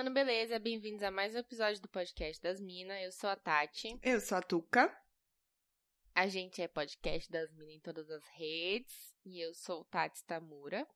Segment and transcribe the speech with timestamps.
[0.00, 0.58] mano, beleza?
[0.58, 2.98] Bem-vindos a mais um episódio do podcast das Minas.
[3.02, 3.98] Eu sou a Tati.
[4.02, 4.90] Eu sou a Tuca.
[6.14, 9.14] A gente é podcast das Minas em todas as redes.
[9.26, 10.88] E eu sou Tati Tamura.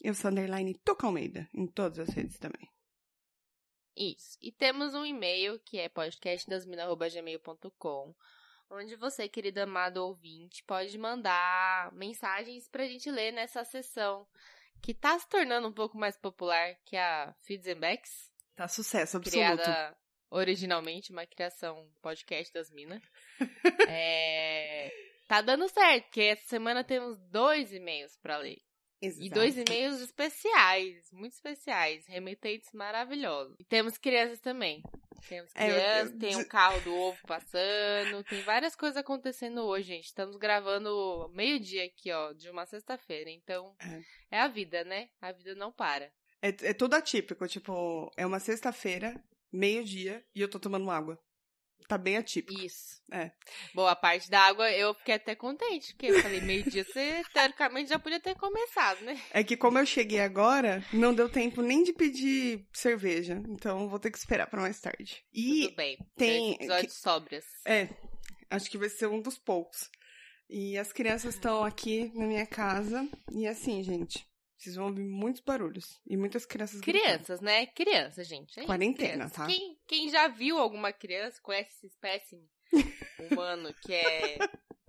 [0.00, 2.66] Eu sou underline Tuca Almeida, em todas as redes também.
[3.94, 4.38] Isso.
[4.40, 8.14] E temos um e-mail que é podcastdasminas.gmail.com
[8.70, 14.26] onde você, querido amado ouvinte, pode mandar mensagens pra gente ler nessa sessão
[14.82, 18.30] que tá se tornando um pouco mais popular, que é a Feeds and Backs.
[18.56, 19.30] Tá sucesso absoluto.
[19.30, 19.96] Criada
[20.30, 23.02] originalmente, uma criação podcast das minas.
[23.88, 24.90] é,
[25.26, 28.58] tá dando certo, porque essa semana temos dois e-mails para ler.
[29.00, 29.22] Exato.
[29.24, 33.54] E dois e-mails especiais, muito especiais, remetentes maravilhosos.
[33.58, 34.82] E temos crianças também.
[35.28, 39.88] Temos É, eu- crianças, tem um carro do ovo passando, tem várias coisas acontecendo hoje,
[39.88, 40.06] gente.
[40.06, 43.30] Estamos gravando meio-dia aqui, ó, de uma sexta-feira.
[43.30, 44.36] Então, É.
[44.36, 45.08] é a vida, né?
[45.20, 46.12] A vida não para.
[46.42, 49.20] É, é tudo atípico, tipo, é uma sexta-feira,
[49.52, 51.18] meio-dia, e eu tô tomando água.
[51.86, 52.60] Tá bem atípico.
[52.60, 52.98] Isso.
[53.10, 53.30] É.
[53.74, 57.98] Boa parte da água eu fiquei até contente, porque eu falei, meio-dia você teoricamente já
[57.98, 59.18] podia ter começado, né?
[59.30, 63.42] É que como eu cheguei agora, não deu tempo nem de pedir cerveja.
[63.48, 65.24] Então vou ter que esperar pra mais tarde.
[65.32, 65.98] E Tudo bem.
[66.16, 67.44] tem- Episódios sóbrias.
[67.66, 67.88] É,
[68.50, 69.90] acho que vai ser um dos poucos.
[70.50, 73.06] E as crianças estão aqui na minha casa.
[73.32, 74.26] E assim, gente,
[74.58, 76.00] vocês vão ouvir muitos barulhos.
[76.06, 77.02] E muitas crianças gritando.
[77.04, 77.66] Crianças, né?
[77.66, 78.58] Crianças, gente.
[78.58, 79.46] É Quarentena, tá?
[79.46, 82.48] Quem, quem já viu alguma criança, conhece esse espécime
[83.30, 84.38] humano que é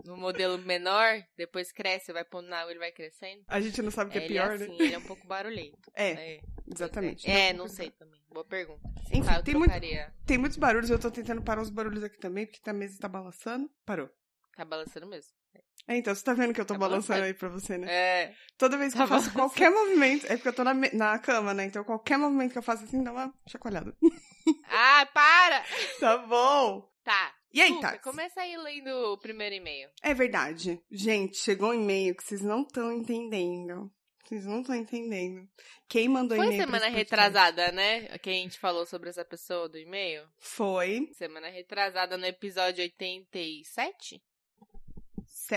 [0.04, 3.42] no modelo menor, depois cresce, vai pondo na água, ele vai crescendo.
[3.46, 4.84] A gente não sabe o que é ele pior, é assim, né?
[4.84, 5.90] ele é um pouco barulhento.
[5.94, 7.30] É, É, exatamente.
[7.30, 8.20] é não sei também.
[8.28, 8.80] Boa pergunta.
[9.12, 9.72] Enfim, Tá, eu tem, muito,
[10.26, 10.88] tem muitos barulhos.
[10.88, 13.70] Eu tô tentando parar os barulhos aqui também, porque a mesa tá balançando.
[13.84, 14.08] Parou.
[14.56, 15.32] Tá balançando mesmo.
[15.90, 17.24] É, então, você tá vendo que eu tô Tá balançando balançando.
[17.26, 17.86] aí pra você, né?
[17.92, 18.34] É.
[18.56, 19.48] Toda vez que Tá eu faço balançando.
[19.50, 21.64] qualquer movimento, é porque eu tô na, na cama, né?
[21.64, 23.94] Então qualquer movimento que eu faço assim, dá uma chacoalhada.
[24.68, 25.64] Ah, para!
[26.00, 26.88] tá bom.
[27.04, 27.34] Tá.
[27.52, 28.02] E aí, Tati?
[28.02, 29.88] começa aí lendo o primeiro e-mail.
[30.02, 30.80] É verdade.
[30.90, 33.92] Gente, chegou um e-mail que vocês não estão entendendo.
[34.24, 35.46] Vocês não estão entendendo.
[35.88, 38.16] Quem mandou Foi e-mail pra semana retrasada, né?
[38.18, 40.22] Que a gente falou sobre essa pessoa do e-mail.
[40.38, 41.08] Foi.
[41.12, 44.22] Semana retrasada no episódio 87?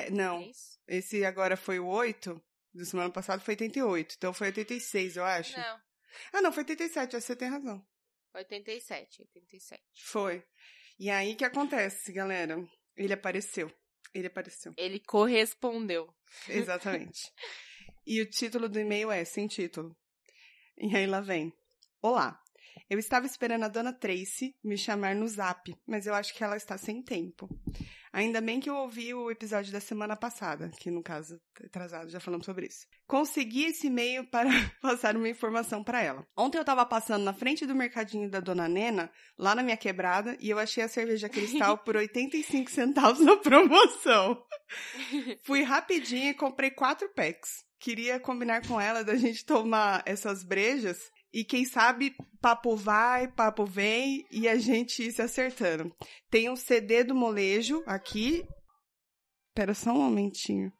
[0.02, 0.42] Se- Não,
[0.88, 2.42] É esse agora foi o 8.
[2.74, 4.16] Do semana passada foi 88.
[4.18, 5.58] Então foi 86, eu acho.
[5.58, 5.80] Não,
[6.34, 7.20] Ah, não, foi 87.
[7.20, 7.86] Você tem razão.
[8.34, 9.81] 87, 87.
[10.04, 10.44] Foi.
[11.00, 12.58] E aí, o que acontece, galera?
[12.96, 13.72] Ele apareceu.
[14.14, 14.74] Ele apareceu.
[14.78, 16.12] Ele correspondeu.
[16.48, 17.31] Exatamente.
[18.06, 19.96] e o título do e-mail é sem título.
[20.78, 21.54] E aí lá vem.
[22.02, 22.43] Olá.
[22.89, 26.57] Eu estava esperando a dona Tracy me chamar no zap, mas eu acho que ela
[26.57, 27.49] está sem tempo.
[28.11, 32.19] Ainda bem que eu ouvi o episódio da semana passada, que no caso, atrasado, já
[32.19, 32.85] falamos sobre isso.
[33.07, 34.49] Consegui esse e-mail para
[34.79, 36.23] passar uma informação para ela.
[36.38, 40.38] Ontem eu estava passando na frente do mercadinho da dona Nena, lá na minha quebrada,
[40.39, 44.45] e eu achei a cerveja cristal por 85 centavos na promoção.
[45.41, 47.63] Fui rapidinho e comprei quatro packs.
[47.79, 53.66] Queria combinar com ela da gente tomar essas brejas e quem sabe papo vai, papo
[53.66, 55.95] vem e a gente se acertando.
[56.29, 58.47] Tem um CD do molejo aqui.
[59.49, 60.71] Espera só um momentinho.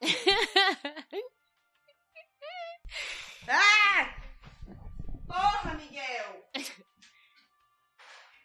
[3.48, 4.16] Ah!
[5.28, 6.50] Porra, Miguel!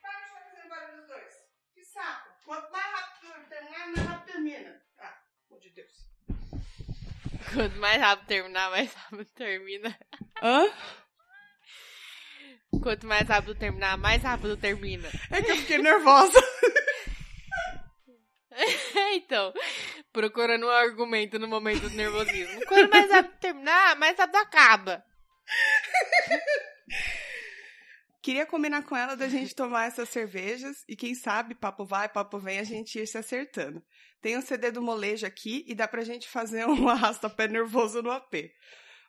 [0.02, 1.34] Para de barulho dos dois.
[1.74, 2.30] Que saco.
[2.46, 4.82] Quanto mais rápido terminar, mais rápido termina.
[5.00, 5.92] Ah, amor de Deus.
[7.56, 10.00] Quanto mais rápido terminar, mais rápido termina.
[10.44, 10.72] Hã?
[12.80, 15.10] Quanto mais rápido terminar, mais rápido termina.
[15.30, 16.40] É que eu fiquei nervosa.
[19.14, 19.54] então,
[20.12, 22.66] procurando um argumento no momento do nervosismo.
[22.66, 25.04] Quanto mais rápido terminar, mais rápido acaba.
[28.22, 32.38] Queria combinar com ela da gente tomar essas cervejas e quem sabe, papo vai, papo
[32.38, 33.84] vem, a gente ir se acertando.
[34.22, 38.12] Tem um CD do molejo aqui e dá pra gente fazer um arrasta-pé nervoso no
[38.12, 38.52] AP.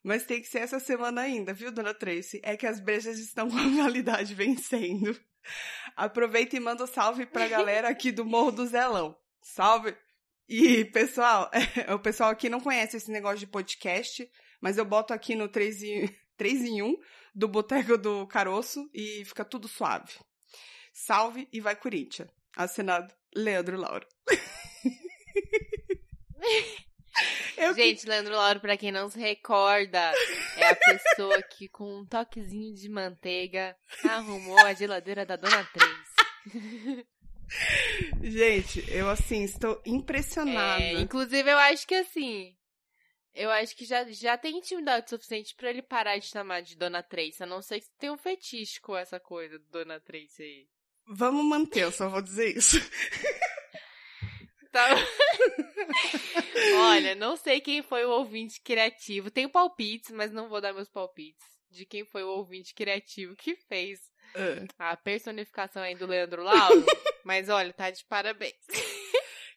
[0.02, 2.40] Mas tem que ser essa semana ainda, viu, dona Tracy?
[2.42, 5.18] É que as brejas estão com a validade vencendo.
[5.96, 9.16] Aproveita e manda um salve pra galera aqui do Morro do Zelão.
[9.40, 9.96] Salve!
[10.48, 11.50] E, pessoal,
[11.94, 14.28] o pessoal aqui não conhece esse negócio de podcast,
[14.60, 16.96] mas eu boto aqui no 3 em, 3 em 1
[17.34, 20.12] do Boteco do Caroço e fica tudo suave.
[20.92, 22.28] Salve e vai Corinthians.
[22.56, 24.06] Assinado Leandro Laura.
[27.56, 30.12] Eu que- Gente, Leandro Lauro, pra quem não se recorda,
[30.56, 37.06] é a pessoa que com um toquezinho de manteiga arrumou a geladeira da Dona Três.
[38.22, 40.82] Gente, eu assim, estou impressionada.
[40.82, 42.56] É, inclusive, eu acho que assim,
[43.34, 47.02] Eu acho que já, já tem intimidade suficiente pra ele parar de chamar de Dona
[47.02, 47.42] Tracy.
[47.42, 50.66] A não ser que tem um fetiche com essa coisa do Dona Tracy aí.
[51.06, 52.76] Vamos manter, eu só vou dizer isso.
[54.72, 54.88] Tá.
[56.90, 59.30] Olha, não sei quem foi o ouvinte criativo.
[59.30, 61.44] Tenho palpites, mas não vou dar meus palpites.
[61.70, 64.00] De quem foi o ouvinte criativo que fez
[64.78, 64.92] Ah.
[64.92, 66.84] a personificação aí do Leandro Lauro.
[67.24, 68.54] mas olha, tá de parabéns.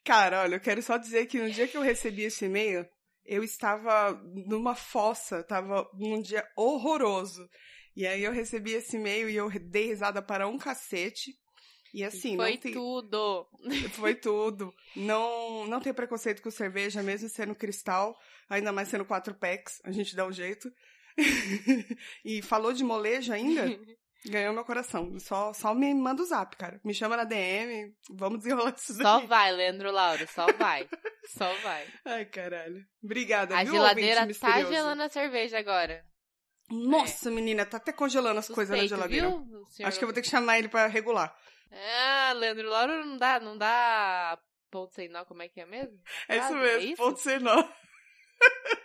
[0.03, 2.85] Cara, olha, eu quero só dizer que no dia que eu recebi esse e-mail,
[3.25, 4.13] eu estava
[4.45, 7.49] numa fossa, tava num dia horroroso.
[7.95, 11.31] E aí eu recebi esse e-mail e eu dei risada para um cacete.
[11.95, 13.47] E assim, foi tudo.
[13.93, 14.73] Foi tudo.
[14.97, 18.19] Não, não tem preconceito com cerveja, mesmo sendo cristal,
[18.49, 20.69] ainda mais sendo quatro packs, a gente dá um jeito.
[22.25, 23.63] e falou de molejo ainda,
[24.27, 25.17] ganhou meu coração.
[25.21, 26.81] Só, só me manda o zap, cara.
[26.83, 29.27] Me chama na DM, vamos desenrolar isso Só daqui.
[29.27, 30.89] vai, Leandro Lauro, só vai.
[31.27, 31.85] Só vai.
[32.03, 32.83] Ai, caralho.
[33.01, 36.03] Obrigada, A viu, geladeira tá gelando a cerveja agora.
[36.69, 39.29] Nossa, menina, tá até congelando as coisas na Suspeito, geladeira.
[39.29, 41.33] viu, Acho que eu vou ter que chamar ele pra regular.
[41.71, 44.39] Ah, Leandro Lauro não dá, não dá
[44.71, 45.99] ponto sem nó, como é que é mesmo?
[46.27, 46.95] É isso Ah, mesmo, isso?
[46.97, 47.67] ponto sem nó.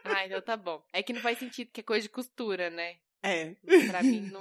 [0.05, 0.85] Ah, então tá bom.
[0.93, 2.99] É que não faz sentido, que é coisa de costura, né?
[3.23, 3.55] É.
[3.87, 4.41] Pra mim, não,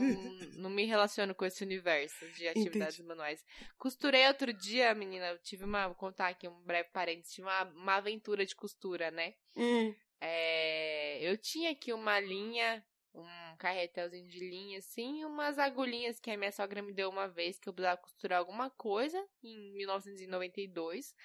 [0.62, 3.44] não me relaciono com esse universo de atividades manuais.
[3.78, 7.64] Costurei outro dia, menina, eu tive uma, vou contar aqui um breve parênteses, tive uma,
[7.66, 9.34] uma aventura de costura, né?
[9.56, 12.84] Hum, É, eu tinha aqui uma linha,
[13.14, 17.28] um carretelzinho de linha, assim, e umas agulhinhas que a minha sogra me deu uma
[17.28, 21.16] vez que eu precisava costurar alguma coisa, em 1992.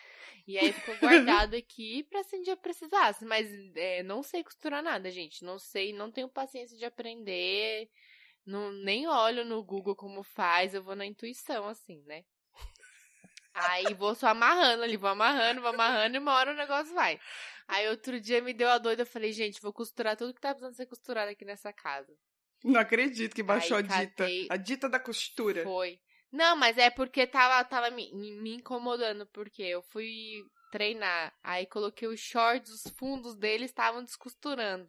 [0.47, 3.25] E aí ficou guardado aqui pra se um dia precisasse.
[3.25, 5.45] Mas é, não sei costurar nada, gente.
[5.45, 7.89] Não sei, não tenho paciência de aprender.
[8.47, 12.25] Não, nem olho no Google como faz, eu vou na intuição, assim, né?
[13.55, 17.21] Aí vou só amarrando ali, vou amarrando, vou amarrando e uma hora o negócio vai.
[17.67, 20.51] Aí outro dia me deu a doida, eu falei, gente, vou costurar tudo que tá
[20.55, 22.13] precisando ser costurado aqui nessa casa.
[22.63, 24.25] não acredito que baixou Aí a dita.
[24.25, 25.63] catei- A dita da costura.
[25.63, 25.99] Foi.
[26.33, 32.09] Não, mas é porque tava, tava me, me incomodando, porque eu fui treinar, aí coloquei
[32.09, 34.89] os shorts, os fundos deles estavam descosturando.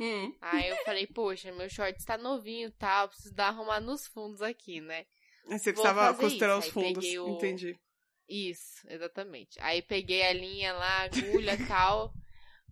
[0.00, 0.34] Hum.
[0.40, 4.42] Aí eu falei, poxa, meu short está novinho e tal, preciso dar arrumar nos fundos
[4.42, 5.06] aqui, né?
[5.50, 6.58] Aí Você Vou precisava costurar isso.
[6.58, 7.04] os Aí fundos.
[7.16, 7.78] o- Entendi.
[8.28, 9.58] Isso, exatamente.
[9.60, 12.14] Aí peguei a linha lá, agulha e tal.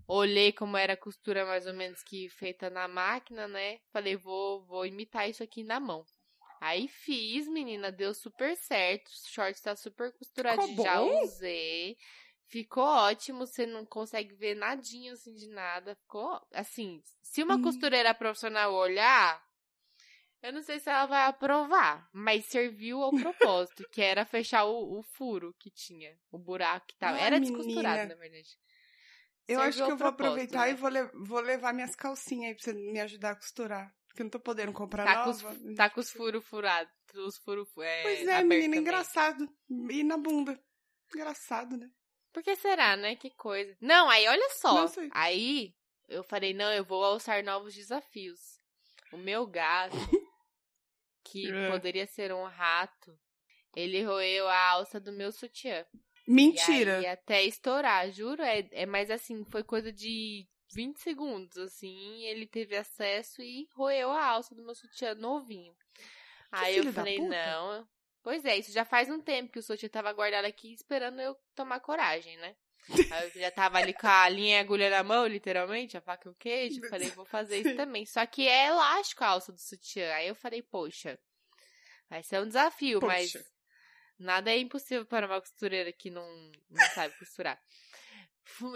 [0.07, 3.81] Olhei como era a costura mais ou menos que feita na máquina, né?
[3.93, 6.05] Falei, vou, vou imitar isso aqui na mão.
[6.61, 9.09] Aí fiz, menina, deu super certo.
[9.09, 11.11] O short tá super costuradinho, Ficou já bom?
[11.25, 11.97] usei.
[12.49, 15.97] Ficou ótimo, você não consegue ver nadinho assim de nada.
[15.97, 17.63] Ficou assim, se uma Hum.
[17.63, 19.43] costureira profissional olhar,
[20.43, 24.99] eu não sei se ela vai aprovar, mas serviu ao propósito, que era fechar o,
[24.99, 27.17] o furo que tinha, o buraco que tava.
[27.17, 27.57] Ai, era menina.
[27.59, 28.49] descosturado, na verdade.
[29.49, 30.71] Eu Serviu acho que eu vou aproveitar né?
[30.73, 33.95] e vou, le- vou levar minhas calcinhas aí pra você me ajudar a costurar.
[34.09, 35.75] Porque eu não tô podendo comprar Tá com, os, nova.
[35.77, 38.81] tá com os furos furados, os furos é, Pois é, menina, também.
[38.81, 39.49] engraçado.
[39.91, 40.61] E na bunda.
[41.15, 41.89] Engraçado, né?
[42.33, 43.15] Por que será, né?
[43.15, 43.77] Que coisa.
[43.81, 44.87] Não, aí olha só.
[45.13, 45.75] Aí
[46.09, 48.41] eu falei, não, eu vou alçar novos desafios.
[49.13, 49.93] O meu gato,
[51.31, 51.71] que É.
[51.71, 53.19] poderia ser um rato,
[53.75, 55.85] ele roeu a alça do meu sutiã.
[56.27, 57.03] Mentira.
[57.03, 58.43] E aí, até estourar, juro.
[58.43, 62.25] É, é mas assim, foi coisa de 20 segundos, assim.
[62.25, 65.75] Ele teve acesso e roeu a alça do meu sutiã novinho.
[66.51, 67.87] aí filho eu falei, não.
[68.23, 71.37] Pois é, isso já faz um tempo que o sutiã tava guardado aqui esperando eu
[71.55, 72.57] tomar coragem, né?
[73.11, 76.01] Aí eu já tava ali com a linha e a agulha na mão, literalmente, a
[76.01, 76.89] faca e o queijo.
[76.89, 78.07] Falei, vou fazer isso também.
[78.07, 80.13] Só que é elástico a alça do sutiã.
[80.15, 81.19] Aí eu falei, poxa,
[82.09, 83.45] vai ser um desafio, mas Poxa.
[84.19, 86.27] Nada é impossível para uma costureira que não,
[86.71, 87.61] não sabe costurar.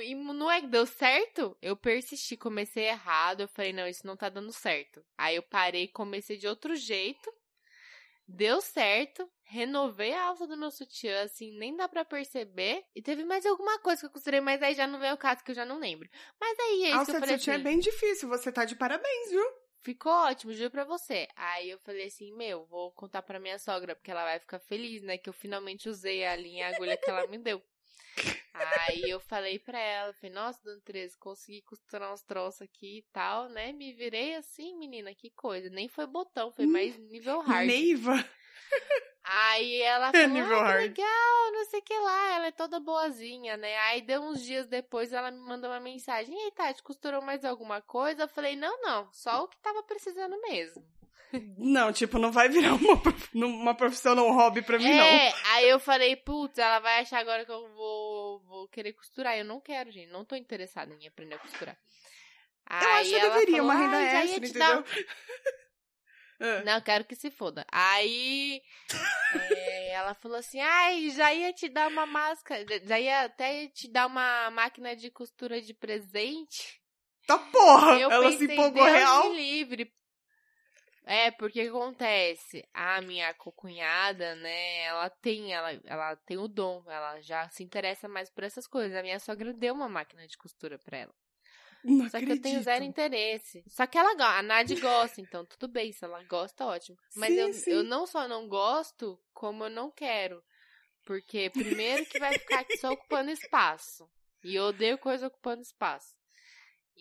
[0.03, 1.57] E não é que deu certo?
[1.63, 3.41] Eu persisti, comecei errado.
[3.41, 5.05] Eu falei, não, isso não tá dando certo.
[5.17, 7.33] Aí eu parei, comecei de outro jeito.
[8.35, 9.29] Deu certo.
[9.43, 12.85] Renovei a alça do meu sutiã, assim, nem dá pra perceber.
[12.95, 15.43] E teve mais alguma coisa que eu costurei, mas aí já não veio o caso
[15.43, 16.09] que eu já não lembro.
[16.41, 18.29] Mas aí é isso que Alça eu de falei sutiã é assim, bem difícil.
[18.29, 19.45] Você tá de parabéns, viu?
[19.83, 21.27] Ficou ótimo, juro pra você.
[21.35, 25.03] Aí eu falei assim, meu, vou contar pra minha sogra, porque ela vai ficar feliz,
[25.03, 25.17] né?
[25.19, 27.63] Que eu finalmente usei a linha a agulha que ela me deu.
[28.89, 33.05] Aí eu falei pra ela, falei, nossa, Dona Tereza, consegui costurar uns troços aqui e
[33.13, 33.73] tal, né?
[33.73, 35.71] Me virei assim, menina, que coisa.
[35.71, 37.67] Nem foi botão, foi mais nível hard.
[37.67, 38.25] Neiva.
[39.23, 42.81] Aí ela É falou, nível ah, legal, não sei o que lá, ela é toda
[42.81, 43.77] boazinha, né?
[43.79, 47.45] Aí deu uns dias depois, ela me mandou uma mensagem, e aí, Tati, costurou mais
[47.45, 48.23] alguma coisa?
[48.23, 50.83] Eu falei, não, não, só o que tava precisando mesmo.
[51.57, 55.05] Não, tipo, não vai virar uma, uma profissão, não, um hobby pra mim, não.
[55.05, 58.00] É, aí eu falei, putz, ela vai achar agora que eu vou
[58.61, 59.37] vou, querer costurar.
[59.37, 60.11] Eu não quero, gente.
[60.11, 61.79] Não tô interessada em aprender a costurar.
[62.71, 65.05] Eu acho que deveria, uma renda "Ah, já ia extra, te dar entendeu?
[66.43, 67.67] Ah, Não, quero que se foda.
[67.71, 68.63] Aí
[69.35, 73.87] é, ela falou assim: ai, já ia te dar uma máscara, já ia até te
[73.87, 76.81] dar uma máquina de costura de presente.
[77.27, 77.99] Tá porra!
[78.01, 79.29] Eu Ela pensei, se empolgou Deus real.
[79.31, 79.93] me livre.
[81.05, 87.21] É, porque acontece, a minha cocunhada, né, ela tem, ela, ela tem o dom, ela
[87.21, 88.97] já se interessa mais por essas coisas.
[88.97, 91.15] A minha sogra deu uma máquina de costura pra ela.
[91.83, 92.63] Não Só que eu tenho acredito.
[92.65, 93.65] zero interesse.
[93.67, 96.99] Só que ela gosta, a Nadi gosta, então tudo bem, se ela gosta, ótimo.
[97.17, 97.71] Mas Sim, eu, sim.
[97.71, 100.45] eu não só não gosto, como eu não quero.
[101.05, 104.09] Porque primeiro que vai ficar aqui só ocupando espaço.
[104.45, 106.15] E eu odeio coisa ocupando espaço.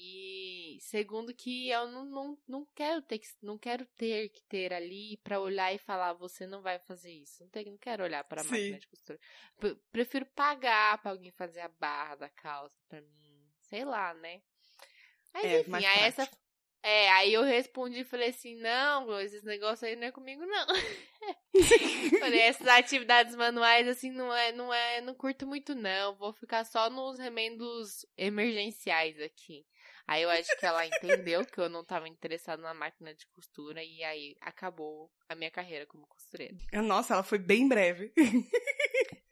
[0.01, 4.72] E segundo que eu não, não, não quero ter que não quero ter que ter
[4.72, 7.44] ali pra olhar e falar você não vai fazer isso.
[7.44, 8.50] Não, tem, não quero olhar pra Sim.
[8.50, 9.20] máquina de costura.
[9.91, 13.51] Prefiro pagar pra alguém fazer a barra da calça pra mim.
[13.60, 14.41] Sei lá, né?
[15.34, 16.29] Mas É, enfim, aí essa
[16.82, 20.68] é, aí eu respondi e falei assim, não, esses negócios aí não é comigo, não.
[22.20, 26.15] falei, essas atividades manuais, assim, não é, não é, não curto muito, não.
[26.15, 29.65] Vou ficar só nos remendos emergenciais aqui.
[30.10, 33.84] Aí eu acho que ela entendeu que eu não tava interessada na máquina de costura
[33.84, 36.56] e aí acabou a minha carreira como costureira.
[36.82, 38.12] Nossa, ela foi bem breve.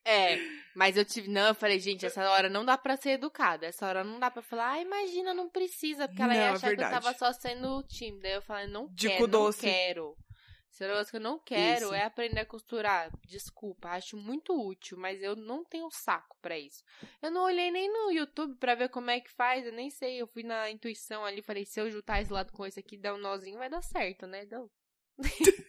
[0.06, 0.38] É,
[0.74, 3.86] mas eu tive, não, eu falei, gente, essa hora não dá pra ser educada, essa
[3.86, 6.76] hora não dá pra falar, ah, imagina, não precisa, porque ela ia Não, é achar
[6.76, 8.28] que eu tava só sendo tímida.
[8.28, 9.52] Aí eu falei, não De quero, não
[10.70, 10.78] doce.
[10.80, 10.84] quero.
[10.84, 11.94] Esse negócio que eu não quero Isso.
[11.94, 13.12] é aprender a costurar.
[13.26, 16.84] Desculpa, acho muito útil, mas eu não tenho saco pra isso.
[17.22, 20.22] Eu não olhei nem no YouTube pra ver como é que faz, eu nem sei.
[20.22, 23.14] Eu fui na intuição ali, falei, se eu juntar esse lado com esse aqui, dar
[23.14, 24.46] um nozinho, vai dar certo, né?
[24.46, 24.70] Deu.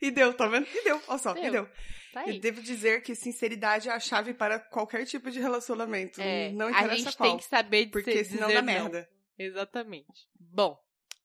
[0.00, 0.66] E deu, tá vendo?
[0.72, 1.50] E deu, olha só, e Deu.
[1.52, 1.68] deu.
[2.12, 6.20] Tá Eu devo dizer que sinceridade é a chave para qualquer tipo de relacionamento.
[6.20, 7.28] É, não a interessa gente qual.
[7.28, 8.62] tem que saber de Porque senão dá não.
[8.62, 9.08] merda.
[9.38, 10.28] Exatamente.
[10.38, 10.78] Bom,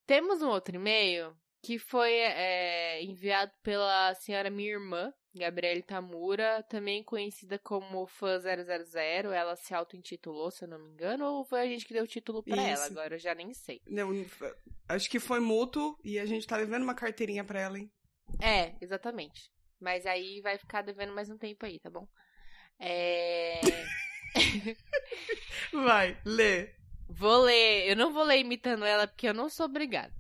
[0.06, 7.04] temos um outro e-mail que foi é, enviado pela senhora minha irmã, Gabriele Tamura, também
[7.04, 9.34] conhecida como Fã 000.
[9.34, 12.08] Ela se auto-intitulou, se eu não me engano, ou foi a gente que deu o
[12.08, 12.86] título pra ela?
[12.86, 13.82] Agora eu já nem sei.
[13.88, 14.12] Não,
[14.88, 17.92] acho que foi mútuo e a gente tá devendo uma carteirinha pra ela, hein?
[18.40, 19.52] É, exatamente.
[19.80, 22.08] Mas aí vai ficar devendo mais um tempo aí, tá bom?
[22.80, 23.60] É.
[25.74, 26.76] Vai, lê.
[27.10, 27.90] Vou ler.
[27.90, 30.14] Eu não vou ler imitando ela porque eu não sou obrigada.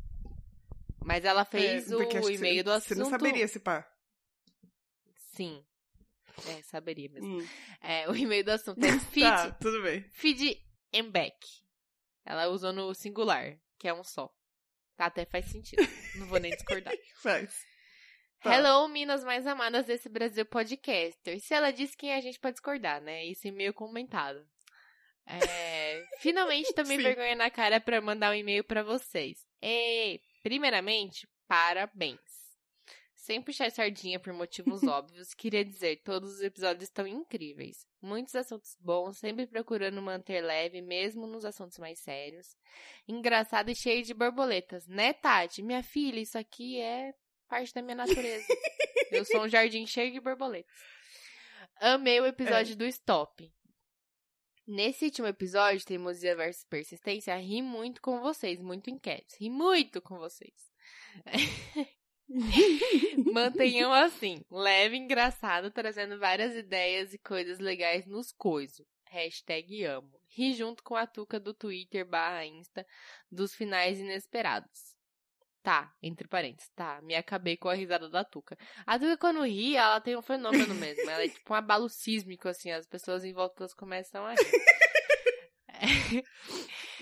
[1.05, 2.87] Mas ela fez É, porque acho o e-mail do assunto.
[2.87, 3.87] Você não saberia se pá.
[5.35, 5.63] Sim.
[6.47, 7.39] É, saberia mesmo.
[7.39, 7.47] Hum.
[7.81, 10.01] É, o e-mail do assunto é feed, Tá, tudo bem.
[10.11, 10.59] feed
[10.93, 11.35] and back.
[12.25, 14.33] Ela usou no singular, que é um só.
[14.97, 15.81] Tá, até faz sentido.
[16.17, 16.93] Não vou nem discordar.
[17.21, 17.55] Faz.
[18.41, 18.55] Tá.
[18.55, 21.39] Hello, minas mais amadas desse Brasil podcaster.
[21.39, 23.25] Se ela disse quem a gente pode discordar, né?
[23.25, 24.45] Isso e-mail comentado.
[25.27, 26.97] É, finalmente Sim.
[26.97, 29.45] vergonha na cara pra mandar um e-mail pra vocês.
[29.61, 32.19] E, primeiramente, parabéns.
[33.15, 37.87] Sem puxar sardinha por motivos óbvios, queria dizer, todos os episódios estão incríveis.
[37.99, 42.55] Muitos assuntos bons, sempre procurando manter leve, mesmo nos assuntos mais sérios.
[43.07, 45.63] Engraçado e cheio de borboletas, né, Tati?
[45.63, 47.15] Minha filha, isso aqui é
[47.49, 48.45] parte da minha natureza.
[49.09, 50.71] Eu sou um jardim cheio de borboletas.
[51.77, 53.51] Amei o episódio do Stop.
[54.67, 59.35] Nesse último episódio, Teimosia versus Persistência, ri muito com vocês, muito inquietos.
[59.39, 60.71] Ri muito com vocês.
[63.31, 68.83] Mantenham assim, leve engraçado, trazendo várias ideias e coisas legais nos coiso.
[69.05, 70.19] Hashtag amo.
[70.27, 72.85] Ri junto com a Tuca do Twitter barra Insta
[73.31, 74.94] dos finais inesperados.
[75.65, 77.01] Tá, entre parênteses, tá.
[77.01, 78.55] Me acabei com a risada da Tuca.
[78.85, 81.09] A Tuca, quando ri, ela tem um fenômeno mesmo.
[81.09, 82.69] Ela é tipo um abalo sísmico, assim.
[82.69, 84.37] As pessoas em volta começam a rir.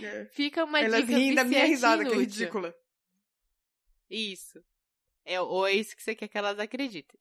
[0.02, 0.26] É.
[0.34, 2.40] Fica uma Elas dica riem da minha risada, que é inútil.
[2.40, 2.76] ridícula.
[4.10, 4.60] Isso.
[5.24, 7.20] É, ou é isso que você quer que elas acreditem.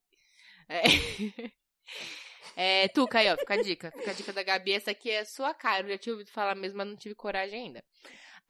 [0.68, 0.82] É.
[2.54, 3.90] É, Tuca, aí, ó, fica a dica.
[3.92, 4.72] Fica a dica da Gabi.
[4.72, 5.84] Essa aqui é sua cara.
[5.86, 7.82] Eu já tinha ouvido falar mesmo, mas não tive coragem ainda.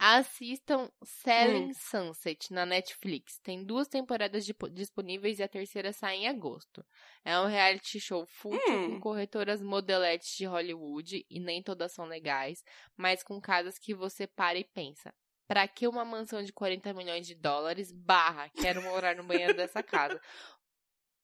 [0.05, 1.75] Assistam Selling Hum.
[1.75, 3.39] Sunset na Netflix.
[3.39, 6.85] Tem duas temporadas dipo- disponíveis e a terceira sai em agosto.
[7.25, 8.91] É um reality show fútil Hum.
[8.95, 12.65] com corretoras modeletes de Hollywood e nem todas são legais,
[12.97, 15.15] mas com casas que você para e pensa.
[15.47, 17.93] Pra que uma mansão de 40 milhões de dólares?
[17.93, 20.21] Barra, quero morar no banheiro dessa casa.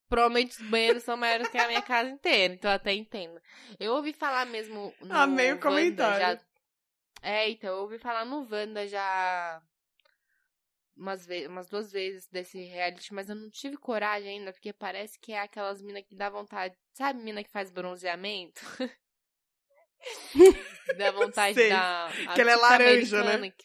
[0.09, 3.39] Provavelmente os banheiros são maiores que a minha casa inteira, então eu até entendo.
[3.79, 6.21] Eu ouvi falar mesmo no Amei o Wanda comentário.
[6.39, 6.48] já-
[7.23, 9.63] É, então, eu ouvi falar no Wanda já
[10.99, 15.19] umas, ve umas duas vezes desse reality, mas eu não tive coragem ainda, porque parece
[15.19, 16.77] que é aquelas minas que dá vontade.
[16.93, 18.61] Sabe mina que faz bronzeamento?
[20.99, 21.71] dá vontade Sei.
[21.71, 22.11] da.
[22.35, 23.51] Que ela é laranja, né?
[23.51, 23.65] que-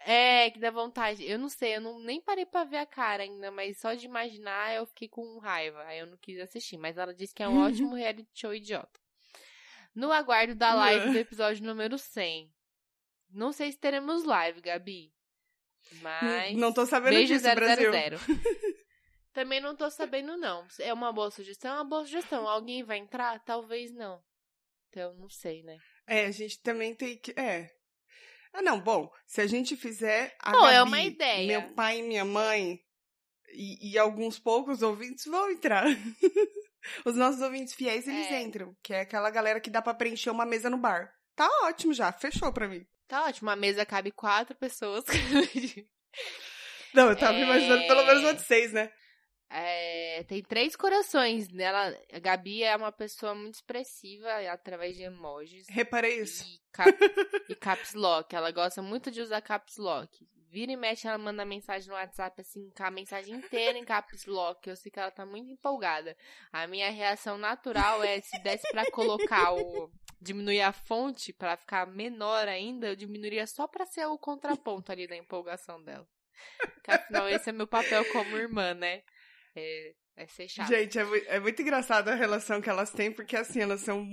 [0.00, 1.28] É, que dá vontade.
[1.28, 4.06] Eu não sei, eu não, nem parei pra ver a cara ainda, mas só de
[4.06, 5.82] imaginar eu fiquei com raiva.
[5.84, 6.78] Aí eu não quis assistir.
[6.78, 9.00] Mas ela disse que é um ótimo reality show idiota.
[9.94, 12.52] No aguardo da live do episódio número 100.
[13.30, 15.12] Não sei se teremos live, Gabi.
[16.02, 16.56] Mas.
[16.56, 17.92] Não tô sabendo Beijo disso, Brasil.
[17.92, 18.16] 000.
[19.32, 20.66] Também não tô sabendo, não.
[20.80, 21.70] É uma boa sugestão?
[21.70, 22.48] É uma boa sugestão.
[22.48, 23.38] Alguém vai entrar?
[23.44, 24.22] Talvez não.
[24.88, 25.78] Então, não sei, né?
[26.06, 27.38] É, a gente também tem que.
[27.38, 27.70] É.
[28.52, 30.34] Ah, não, bom, se a gente fizer.
[30.40, 31.46] A Bom, é Gabi, uma ideia.
[31.46, 32.80] Meu pai e minha mãe
[33.52, 35.84] e, e alguns poucos ouvintes vão entrar.
[37.04, 38.40] Os nossos ouvintes fiéis, eles É.
[38.40, 38.74] entram.
[38.82, 41.12] Que é aquela galera que dá pra preencher uma mesa no bar.
[41.34, 42.86] Tá ótimo já, fechou pra mim.
[43.08, 43.50] Tá ótimo.
[43.50, 45.04] A mesa cabe quatro pessoas.
[46.94, 47.42] Não, eu tava É.
[47.42, 48.90] imaginando pelo menos uma de seis, né?
[49.48, 51.96] É, tem três corações nela.
[52.12, 55.66] A Gabi é uma pessoa muito expressiva através de emojis.
[55.68, 56.42] Reparei isso.
[56.44, 56.90] E, cap,
[57.48, 58.34] e caps lock.
[58.34, 60.26] Ela gosta muito de usar caps lock.
[60.50, 64.26] Vira e mexe, ela manda mensagem no WhatsApp, assim, com a mensagem inteira em caps
[64.26, 64.68] lock.
[64.68, 66.16] Eu sei que ela tá muito empolgada.
[66.52, 69.90] A minha reação natural é, se desse pra colocar o...
[70.18, 75.06] Diminuir a fonte pra ficar menor ainda, eu diminuiria só pra ser o contraponto ali
[75.06, 76.08] da empolgação dela.
[76.58, 79.02] Porque afinal, esse é meu papel como irmã, né?
[79.54, 80.68] É, é ser chato.
[80.68, 84.08] Gente, é, é muito engraçada a relação que elas têm, porque assim, elas são.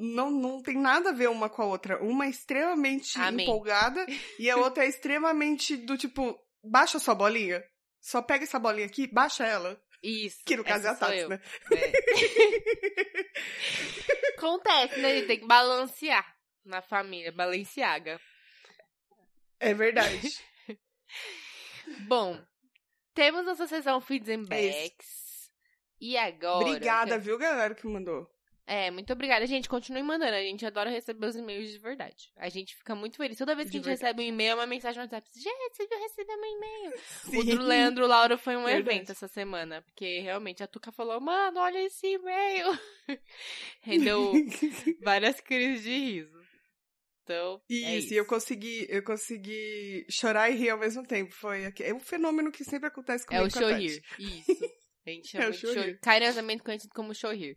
[0.00, 2.02] Não, não tem nada a ver uma com a outra.
[2.02, 3.44] Uma é extremamente Amém.
[3.46, 4.06] empolgada
[4.38, 7.62] e a outra é extremamente do tipo, baixa sua bolinha.
[8.00, 9.78] Só pega essa bolinha aqui, baixa ela.
[10.02, 10.38] Isso.
[10.46, 11.38] Que no caso é a Tati, né?
[11.72, 11.92] É.
[14.38, 15.10] Acontece, né?
[15.10, 18.18] A gente tem que balancear na família, balanceaga.
[19.58, 20.42] É verdade.
[22.08, 22.42] Bom,
[23.14, 24.70] temos nossa sessão Feeds and É.
[24.88, 25.50] Backs.
[26.00, 26.66] E agora?
[26.66, 28.26] Obrigada, viu, galera, que mandou.
[28.72, 29.44] É, muito obrigada.
[29.48, 30.32] Gente, continue mandando.
[30.32, 32.30] A gente adora receber os e-mails de verdade.
[32.36, 33.36] A gente fica muito feliz.
[33.36, 34.04] Toda vez que De a gente verdade.
[34.14, 35.28] recebe um e-mail, é uma mensagem no WhatsApp.
[35.34, 36.92] Gente, você viu receber meu e-mail?
[37.26, 37.56] O Sim.
[37.56, 38.96] do Leandro Laura foi um Verdade.
[38.96, 39.82] evento essa semana.
[39.82, 42.66] Porque realmente a Tuca falou, mano, olha esse e-mail.
[43.82, 44.32] Rendeu
[45.02, 46.40] várias crises de riso.
[47.24, 48.14] Então, é Isso, isso.
[48.14, 51.32] e eu consegui, eu consegui chorar e rir ao mesmo tempo.
[51.32, 53.46] Foi é um fenômeno que sempre acontece É comigo.
[53.46, 53.58] o com.
[53.60, 54.02] Shohir.
[54.18, 54.64] Isso.
[55.06, 55.98] A gente chama É o de.
[55.98, 57.56] Carinhosamente conhecido como Shohir.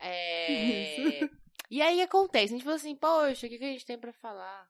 [0.00, 1.20] É...
[1.70, 4.12] E aí acontece, a gente falou assim, poxa, o que, que a gente tem pra
[4.12, 4.68] falar?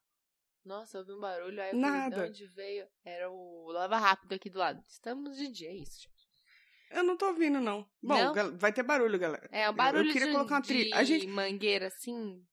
[0.64, 2.16] Nossa, eu ouvi um barulho, aí eu falei, Nada.
[2.24, 2.86] de onde veio?
[3.04, 4.82] Era o Lava Rápido aqui do lado.
[4.86, 6.98] Estamos de dia, é.
[6.98, 7.88] Eu não tô ouvindo, não.
[8.02, 8.32] Bom, Não?
[8.34, 9.48] gal- vai ter barulho, galera.
[9.52, 10.94] É, o Eu- barulho eu queria de, colocar uma trilha.
[10.96, 12.44] A gente mangueira, assim,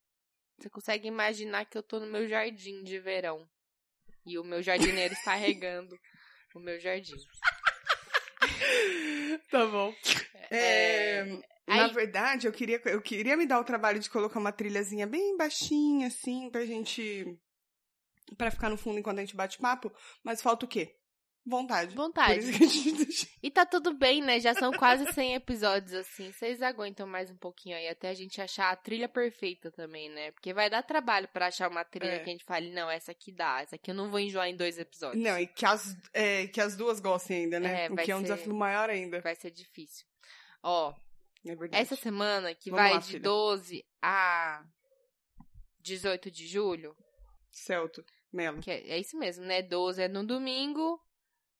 [0.58, 3.50] você consegue imaginar que eu tô no meu jardim de verão.
[4.26, 5.98] E o meu jardineiro está regando
[6.56, 7.16] o meu jardim.
[9.52, 9.94] Tá bom.
[10.52, 11.24] É,
[11.68, 15.06] Na aí- verdade, eu queria, eu queria me dar o trabalho de colocar uma trilhazinha
[15.08, 17.38] bem baixinha, assim, pra gente.
[18.38, 19.92] pra ficar no fundo enquanto a gente bate papo,
[20.24, 20.94] mas falta o quê?
[21.50, 21.96] Vontade.
[21.96, 22.42] Vontade.
[23.42, 24.40] E tá tudo bem, né?
[24.42, 26.32] Já são quase 100 episódios, assim.
[26.34, 30.32] Vocês aguentam mais um pouquinho aí, até a gente achar a trilha perfeita também, né?
[30.32, 32.20] Porque vai dar trabalho pra achar uma trilha É.
[32.20, 34.56] que a gente fale, não, essa aqui dá, essa aqui eu não vou enjoar em
[34.58, 35.24] dois episódios.
[35.24, 37.86] Não, e que as, é, que as duas gostem ainda, né?
[37.86, 39.22] É, o que é um ser- desafio maior ainda.
[39.22, 40.06] Vai ser difícil.
[40.62, 40.94] Ó,
[41.72, 43.20] É essa semana que Vamos vai lá, de filha.
[43.22, 44.62] 12 a
[45.80, 46.94] 18 de julho,
[47.50, 48.60] Celto, Melo.
[48.68, 49.62] é, é isso mesmo, né?
[49.62, 51.00] 12 é no domingo,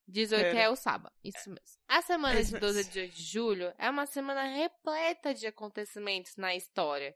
[0.08, 0.60] 18 Era.
[0.60, 1.14] é o sábado.
[1.24, 1.78] Isso mesmo.
[1.88, 2.92] A semana É de 12 a mesmo.
[2.94, 7.16] 18 de julho é uma semana repleta de acontecimentos na história.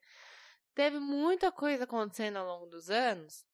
[0.75, 3.45] Teve muita coisa acontecendo ao longo dos anos.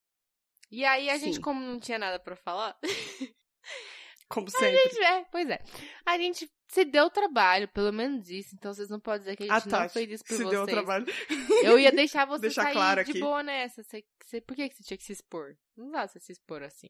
[0.72, 1.42] E aí a gente, Sim.
[1.42, 2.78] como não tinha nada pra falar,
[4.30, 4.76] Como a sempre.
[4.76, 5.60] gente, é, pois é.
[6.06, 8.54] A gente se deu trabalho, pelo menos isso.
[8.56, 10.44] Então vocês não podem dizer que a A gente não Tati fez isso por se
[10.44, 10.50] vocês.
[10.52, 11.06] deu trabalho.
[11.64, 13.20] Eu ia deixar você Deixar sair claro de aqui.
[13.22, 13.82] boa nessa.
[13.84, 15.56] Você, você- por que que você tinha que se expor?
[15.78, 16.90] Não dá você se expor assim.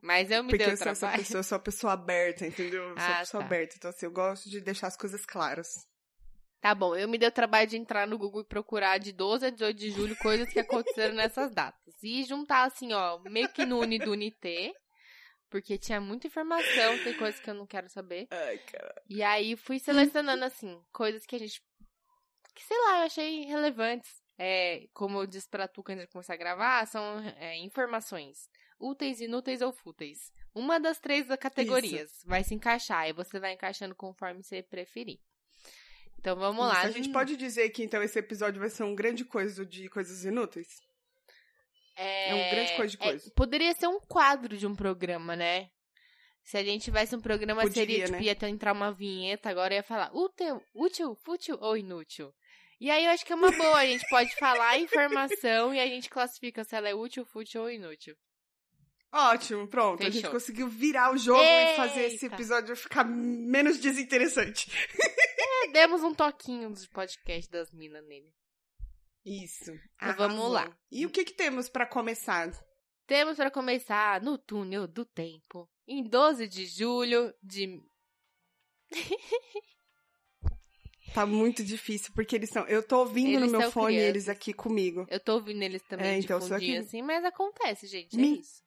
[0.00, 1.18] Mas eu me Porque dei eu essa trabalho.
[1.18, 2.82] pessoa, eu sou uma pessoa aberta, entendeu?
[2.90, 3.46] Eu sou Ah, uma pessoa tá.
[3.46, 3.74] aberta.
[3.76, 5.68] Então, assim, eu gosto de deixar as coisas claras.
[6.60, 9.46] Tá bom, eu me dei o trabalho de entrar no Google e procurar de 12
[9.46, 11.94] a 18 de julho coisas que aconteceram nessas datas.
[12.02, 14.72] E juntar, assim, ó, meio que no Uni do Unité,
[15.48, 18.26] porque tinha muita informação, tem coisas que eu não quero saber.
[18.30, 19.02] Ai, cara.
[19.08, 21.62] E aí fui selecionando, assim, coisas que a gente.
[22.54, 24.10] que sei lá, eu achei relevantes.
[24.36, 28.48] É, como eu disse pra tu quando a gente começar a gravar, são é, informações
[28.78, 30.32] úteis, inúteis ou fúteis.
[30.54, 35.18] Uma das três categorias vai se encaixar e você vai encaixando conforme você preferir.
[36.18, 36.78] Então vamos lá.
[36.78, 39.88] Isso, a gente pode dizer que, então, esse episódio vai ser um grande coisa de
[39.88, 40.66] coisas inúteis?
[41.96, 43.30] É, É um grande coisa de é, coisa.
[43.36, 45.70] poderia ser um quadro de um programa, né?
[46.44, 48.22] Se a gente tivesse um programa, Poderia, seria, tipo, né?
[48.22, 52.34] ia ter- entrar uma vinheta, agora ia falar útil, útil, fútil ou inútil.
[52.80, 55.78] E aí eu acho que é uma boa, a gente pode falar a informação e
[55.80, 58.16] a gente classifica se ela é útil, fútil ou inútil.
[59.12, 60.00] Ótimo, pronto.
[60.02, 60.30] A gente Fechou.
[60.32, 62.34] conseguiu virar o jogo e fazer esse Eita.
[62.36, 64.70] episódio ficar menos desinteressante.
[65.38, 68.30] É, demos um toquinho de podcast das minas nele.
[69.24, 69.72] Isso.
[69.96, 70.70] Então vamos lá.
[70.90, 72.50] E o que que temos pra começar?
[73.06, 77.80] Temos para começar no túnel do tempo, em 12 de julho de.
[81.14, 82.66] Tá muito difícil, porque eles são.
[82.66, 84.08] Eu tô ouvindo Eles no meu fone crianças.
[84.10, 85.06] eles aqui comigo.
[85.08, 88.14] Eu tô ouvindo eles também É, de então, só que- assim, mas acontece, gente.
[88.14, 88.62] É Me- isso.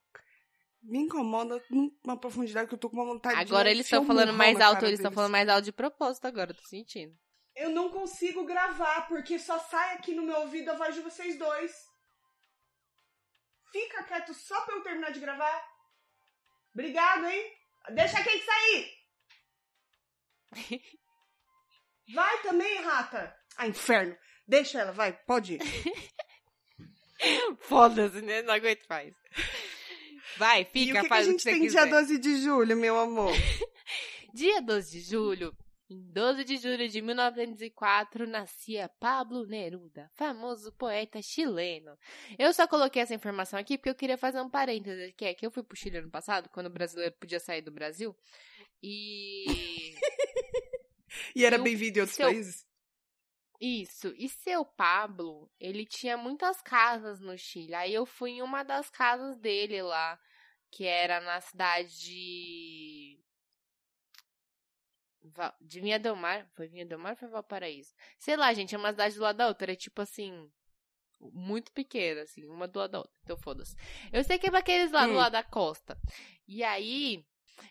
[0.82, 3.42] Me incomoda numa profundidade que eu tô com uma vontade de.
[3.42, 6.52] Agora eles enfiar estão falando mais alto, eles estão falando mais alto de propósito agora,
[6.52, 7.16] eu tô sentindo.
[7.56, 11.38] Eu não consigo gravar, porque só sai aqui no meu ouvido a voz de vocês
[11.38, 11.72] dois.
[13.72, 15.64] Fica quieto só pra eu terminar de gravar.
[16.74, 17.54] Obrigado, hein?
[17.90, 18.92] Deixa quem sair!
[22.14, 23.36] Vai também, rata!
[23.58, 24.18] Ah, inferno!
[24.48, 25.62] Deixa ela, vai, pode ir.
[27.62, 28.42] Foda-se, né?
[28.42, 29.16] Não aguento mais.
[30.38, 31.84] Vai, e fica, o que, que a faz o gente que tem quiser.
[31.86, 33.34] dia 12 de julho, meu amor?
[34.34, 35.54] Dia 12 de julho,
[35.90, 41.98] em 12 de julho de 1904, nascia Pablo Neruda, famoso poeta chileno.
[42.40, 45.46] Eu só coloquei essa informação aqui porque eu queria fazer um parêntese, que é que
[45.46, 48.16] eu fui pro Chile ano passado, quando o brasileiro podia sair do Brasil,
[48.82, 49.96] e...
[51.36, 52.66] E era E bem-vindo em outros seu- países?
[53.64, 58.64] Isso, e seu Pablo, ele tinha muitas casas no Chile, aí eu fui em uma
[58.64, 60.20] das casas dele lá,
[60.72, 63.20] que era na cidade de...
[65.62, 67.94] De Vinha Del Mar, foi Vinha Del Mar ou foi Valparaíso?
[68.18, 70.52] Sei lá, gente, é uma cidade do lado da outra, é tipo assim,
[71.20, 73.76] muito pequena, assim, uma do lado da outra, então foda-se.
[74.12, 75.18] Eu sei que é pra aqueles lá do Hum.
[75.18, 75.96] lado da costa.
[76.48, 77.24] E aí,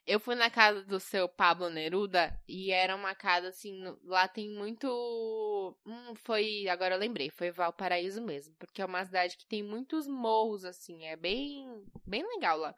[0.06, 4.50] eu fui na casa do seu Pablo Neruda e era uma casa assim, lá tem
[4.50, 5.76] muito.
[5.86, 6.68] Hum, foi.
[6.68, 11.04] Agora eu lembrei, foi Valparaíso mesmo, porque é uma cidade que tem muitos morros, assim,
[11.06, 12.74] é bem, bem legal lá.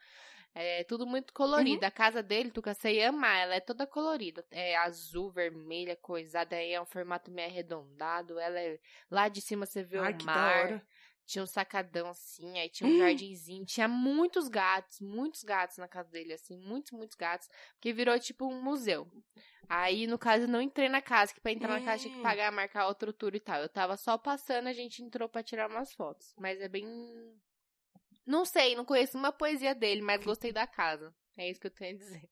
[0.54, 1.84] É tudo muito colorido.
[1.84, 4.44] A casa dele, tu você ia amar, ela é toda colorida.
[4.50, 8.38] É azul, vermelha, coisada, aí é um formato meio arredondado.
[8.38, 8.78] Ela é.
[9.10, 10.86] Lá de cima você vê Ai, o mar.
[11.24, 12.98] Tinha um sacadão assim, aí tinha um Hum.
[12.98, 18.18] jardinzinho, tinha muitos gatos, muitos gatos na casa dele, assim, muitos, muitos gatos, porque virou
[18.18, 19.08] tipo um museu.
[19.68, 22.18] Aí, no caso, eu não entrei na casa, que pra entrar na casa tinha que
[22.18, 22.22] Hum.
[22.22, 23.62] pagar, marcar outro tour e tal.
[23.62, 26.34] Eu tava só passando, a gente entrou pra tirar umas fotos.
[26.38, 26.84] Mas é bem.
[28.26, 31.14] Não sei, não conheço uma poesia dele, mas gostei da casa.
[31.36, 32.28] É isso que eu tenho a dizer.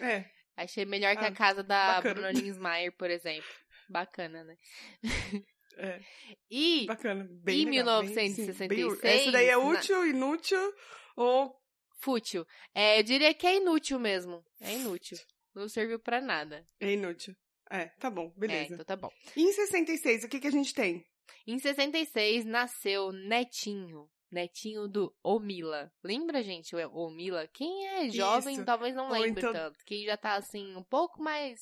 [0.00, 0.24] É,
[0.56, 2.14] Achei melhor que Ah, a casa da bacana.
[2.14, 3.52] Bruna Linsmeyer, por exemplo.
[3.88, 4.56] Bacana, né?
[5.76, 6.00] é.
[6.50, 7.26] E Bacana.
[7.42, 9.10] Bem Em legal, bem, sim, 1966, bem.
[9.10, 10.74] Essa daí é na- útil, inútil
[11.16, 11.54] ou
[12.00, 12.44] Fútil.
[12.74, 14.44] É, eu diria que é inútil mesmo.
[14.60, 15.16] É inútil.
[15.54, 16.66] Não serviu pra nada.
[16.80, 17.34] é inútil?
[17.70, 18.74] É, tá bom, É, beleza.
[18.74, 19.08] então tá bom.
[19.34, 21.02] E em 66, o que, que a gente tem?
[21.46, 24.06] Em 66 nasceu Netinho.
[24.30, 25.90] Netinho do Omila.
[26.02, 27.48] Lembra, gente, o Omila?
[27.54, 28.64] Quem é jovem Isso.
[28.64, 29.78] talvez não lembre então- tanto.
[29.86, 31.58] Quem já tá assim, um pouco mais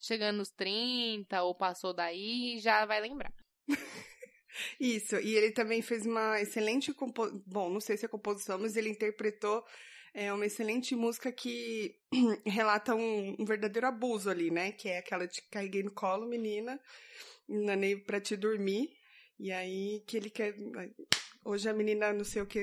[0.00, 3.32] chegando nos 30 ou passou daí, já vai lembrar.
[4.78, 7.42] Isso, e ele também fez uma excelente composição.
[7.46, 9.64] Bom, não sei se é composição, mas ele interpretou
[10.12, 11.96] é, uma excelente música que
[12.46, 14.70] relata um, um verdadeiro abuso ali, né?
[14.72, 16.80] Que é aquela de carreguei no colo, menina,
[17.48, 18.90] nanei pra te dormir.
[19.38, 20.54] E aí que ele quer.
[21.44, 22.58] Hoje a menina não sei o que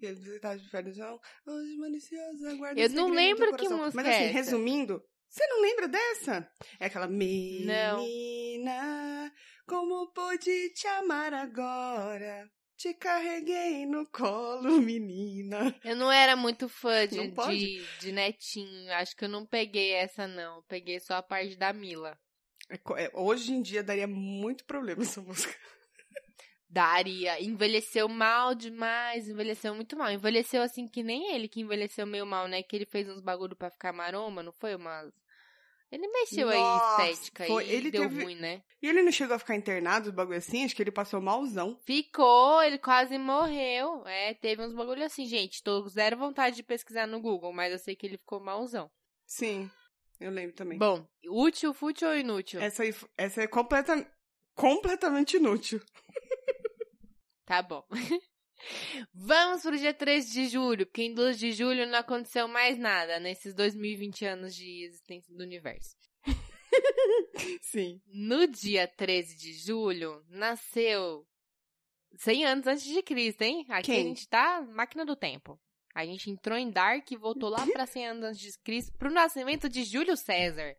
[0.00, 1.20] e ele tá de.
[1.44, 5.88] Hoje maliciosa, guarda Eu não lembro que música Mas assim, é resumindo, você não lembra
[5.88, 6.50] dessa?
[6.78, 7.96] É aquela menina,
[9.66, 12.50] como pude te amar agora?
[12.76, 15.74] Te carreguei no colo, menina.
[15.82, 18.92] Eu não era muito fã de, Não de, de Netinho.
[18.92, 20.62] Acho que eu não peguei essa, não.
[20.68, 22.18] Peguei só a parte da Mila.
[22.68, 25.54] É é, hoje em dia daria muito problema essa música.
[26.76, 27.40] Daria.
[27.42, 30.10] Envelheceu mal demais, envelheceu muito mal.
[30.12, 32.62] Envelheceu assim que nem ele que envelheceu meio mal, né?
[32.62, 34.74] Que ele fez uns bagulho pra ficar maroma, não foi?
[34.74, 35.10] Umas.
[35.90, 37.64] Ele mexeu Nossa, aí estética foi.
[37.64, 38.62] e Ele deu teve- ruim, né?
[38.82, 40.64] E ele não chegou a ficar internado, os bagulho assim?
[40.66, 41.78] Acho que ele passou malzão.
[41.86, 44.06] Ficou, ele quase morreu.
[44.06, 45.62] É, teve uns bagulho assim, gente.
[45.62, 48.90] Tô zero vontade de pesquisar no Google, mas eu sei que ele ficou malzão.
[49.24, 49.70] Sim,
[50.20, 50.78] eu lembro também.
[50.78, 52.60] Bom, útil, fútil ou inútil?
[52.60, 54.06] Essa, aí, essa é completa,
[54.54, 55.80] completamente inútil.
[57.46, 57.84] Tá bom.
[59.14, 63.20] Vamos pro dia 13 de julho, porque em 12 de julho não aconteceu mais nada
[63.20, 65.94] nesses 2020 anos de existência do universo.
[67.62, 68.00] Sim.
[68.06, 71.24] No dia 13 de julho, nasceu
[72.16, 73.64] 100 anos antes de Cristo, hein?
[73.68, 74.00] Aqui Quem?
[74.00, 75.60] a gente tá máquina do tempo.
[75.94, 79.10] A gente entrou em Dark e voltou lá pra 100 anos antes de Cristo pro
[79.10, 80.76] nascimento de Júlio César.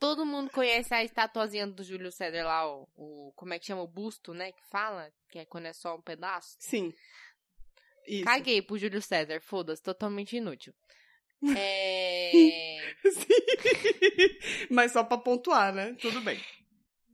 [0.00, 3.82] Todo mundo conhece a estatuazinha do Júlio César lá, o, o- Como é que chama?
[3.82, 4.50] O busto, né?
[4.50, 5.12] Que fala?
[5.28, 6.56] Que é quando é só um pedaço.
[6.58, 6.92] Sim.
[8.08, 8.24] Isso.
[8.24, 10.74] Caguei pro Júlio César, foda-se, totalmente inútil.
[11.56, 12.94] É.
[13.10, 13.26] Sim.
[14.70, 15.94] Mas só pra pontuar, né?
[16.00, 16.38] Tudo bem.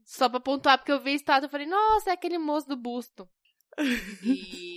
[0.05, 2.75] Só pra pontuar, porque eu vi a estátua e falei, nossa, é aquele moço do
[2.77, 3.27] busto.
[4.23, 4.76] E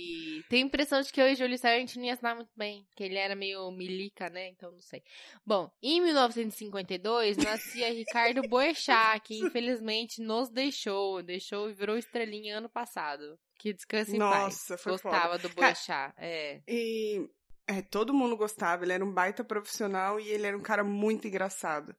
[0.51, 2.51] tenho a impressão de que eu e Júlio César a gente não ia assinar muito
[2.57, 2.85] bem.
[2.93, 4.49] Que ele era meio milica, né?
[4.49, 5.01] Então não sei.
[5.45, 11.23] Bom, em 1952 nascia Ricardo Boechat, que infelizmente nos deixou.
[11.23, 13.39] Deixou e virou estrelinha ano passado.
[13.59, 14.43] Que descanse em paz.
[14.43, 16.13] Nossa, foi Gostava do Cara, Boechat.
[16.17, 16.61] É.
[16.67, 17.29] E
[17.65, 21.29] é, todo mundo gostava, ele era um baita profissional e ele era um cara muito
[21.29, 21.95] engraçado.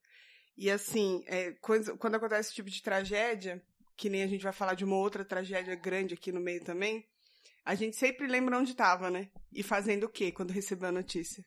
[0.59, 3.63] E assim, é, quando, quando acontece esse tipo de tragédia,
[3.97, 7.03] que nem a gente vai falar de uma outra tragédia grande aqui no meio também,
[7.65, 9.31] a gente sempre lembra onde tava, né?
[9.53, 11.45] E fazendo o quê quando recebeu a notícia?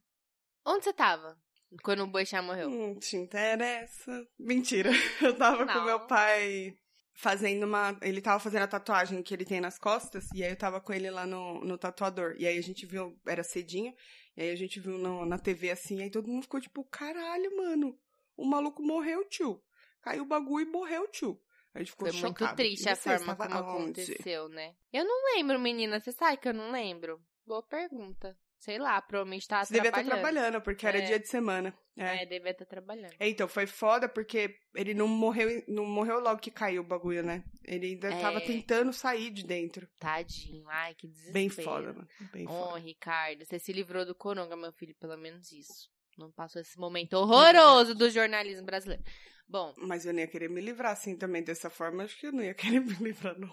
[0.66, 1.38] Onde você tava?
[1.84, 2.70] Quando o Boechat morreu?
[2.70, 4.26] Não te interessa.
[4.40, 4.90] Mentira.
[5.22, 5.86] Eu tava com Não.
[5.86, 6.74] meu pai
[7.14, 7.98] fazendo uma.
[8.02, 10.92] Ele tava fazendo a tatuagem que ele tem nas costas, e aí eu tava com
[10.94, 12.36] ele lá no, no tatuador.
[12.38, 13.94] E aí a gente viu, era cedinho,
[14.36, 17.56] e aí a gente viu no- na TV assim, aí todo mundo ficou tipo, caralho,
[17.56, 17.98] mano,
[18.38, 19.62] o maluco morreu, tio.
[20.02, 21.40] Caiu o bagulho e morreu, tio.
[21.76, 22.56] A gente ficou Foi muito chocado.
[22.56, 24.02] triste E a forma estava como aonde?
[24.02, 24.74] aconteceu, né?
[24.94, 26.00] Eu não lembro, menina.
[26.00, 27.22] Você sabe que eu não lembro?
[27.46, 28.36] Boa pergunta.
[28.58, 30.24] Sei lá, provavelmente tava Você devia estar trabalhando.
[30.32, 31.02] trabalhando, porque era É.
[31.02, 31.78] dia de semana.
[31.98, 32.24] É.
[32.24, 33.14] É, devia estar trabalhando.
[33.20, 37.22] É, então, foi foda porque ele não morreu, não morreu logo que caiu o bagulho,
[37.22, 37.44] né?
[37.64, 38.22] Ele ainda É.
[38.22, 39.88] tava tentando sair de dentro.
[40.00, 40.66] Tadinho.
[40.70, 41.34] Ai, que desespero.
[41.34, 42.08] Bem foda, mano.
[42.32, 42.80] Bem Ô, foda.
[42.80, 45.94] Ricardo, você se livrou do coronga, meu filho, pelo menos isso.
[46.18, 49.04] Não passou esse momento horroroso do jornalismo brasileiro.
[49.48, 52.04] Bom, Mas eu não ia querer me livrar assim também dessa forma.
[52.04, 53.52] Acho que eu não ia querer me livrar, não.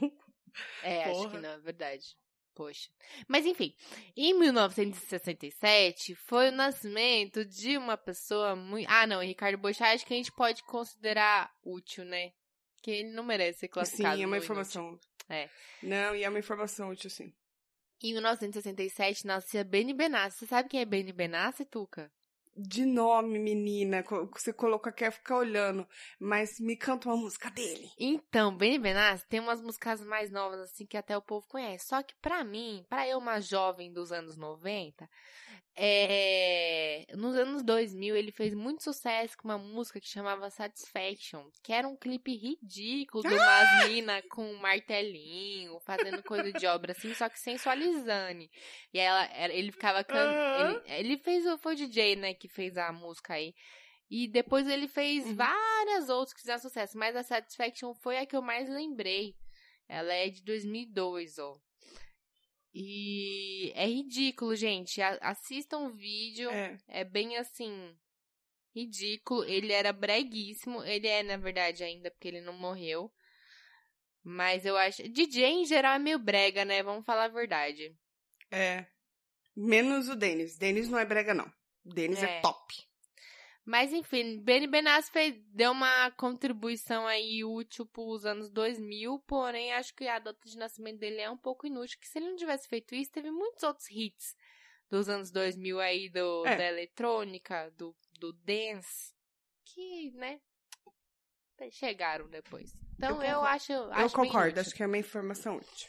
[0.82, 1.30] é, acho Porra.
[1.30, 2.16] que não, é verdade.
[2.54, 2.90] Poxa.
[3.26, 3.74] Mas enfim,
[4.14, 8.86] em 1967 foi o nascimento de uma pessoa muito.
[8.90, 12.32] Ah, não, Ricardo Boechat acho que a gente pode considerar útil, né?
[12.82, 14.22] Que ele não merece ser Sim, classificado.
[14.22, 14.98] é uma informação.
[15.28, 15.48] É.
[15.82, 17.32] Não, e é uma informação útil, sim.
[18.02, 20.38] Em 1967 nascia Benny Benassi.
[20.40, 22.10] Você sabe quem é Benny Benassi, Tuca?
[22.54, 25.88] De nome, menina, você coloca quer ficar olhando,
[26.20, 27.90] mas me canta uma música dele.
[27.98, 28.78] Então, Benny
[29.28, 31.86] tem umas músicas mais novas assim que até o povo conhece.
[31.86, 35.08] Só que pra mim, pra eu uma jovem dos anos 90,
[35.74, 37.06] é...
[37.16, 41.88] nos anos 2000 ele fez muito sucesso com uma música que chamava Satisfaction, que era
[41.88, 47.28] um clipe ridículo de umas minas com um martelinho, fazendo coisa de obra assim, só
[47.28, 48.48] que sensualizando.
[48.92, 50.32] E ela, ele ficava cantando.
[50.34, 50.82] Aham.
[50.86, 53.54] Ele, ele fez, o- foi o DJ, né, que fez a música aí.
[54.10, 55.36] E depois ele fez Uhum.
[55.36, 59.34] várias outras que fizeram sucesso, mas a Satisfaction foi a que eu mais lembrei.
[59.88, 61.56] Ela é de 2002, ó.
[62.74, 65.00] E é ridículo, gente.
[65.02, 66.50] A- Assistam o vídeo.
[66.50, 66.78] É.
[66.88, 67.94] É bem assim.
[68.74, 69.44] Ridículo.
[69.44, 70.82] Ele era breguíssimo.
[70.84, 73.12] Ele é, na verdade, ainda, porque ele não morreu.
[74.24, 75.06] Mas eu acho.
[75.08, 76.82] DJ em geral é meio brega, né?
[76.82, 77.94] Vamos falar a verdade.
[78.50, 78.86] É.
[79.54, 80.56] Menos o Denis.
[80.56, 81.52] Denis não é brega, não.
[81.84, 82.40] Denis é, É.
[82.40, 82.74] top.
[83.64, 85.10] Mas enfim, Benny Benassi
[85.48, 90.98] deu uma contribuição aí útil pros anos 2000, porém acho que a data de nascimento
[90.98, 93.88] dele é um pouco inútil, que se ele não tivesse feito isso, teve muitos outros
[93.88, 94.34] hits
[94.90, 96.56] dos anos 2000 aí, do, É.
[96.56, 99.14] da eletrônica, do, do dance,
[99.64, 100.40] que, né,
[101.70, 102.74] chegaram depois.
[102.96, 105.88] Então Eu eu, acho, Eu acho bem concordo, acho que é uma informação útil.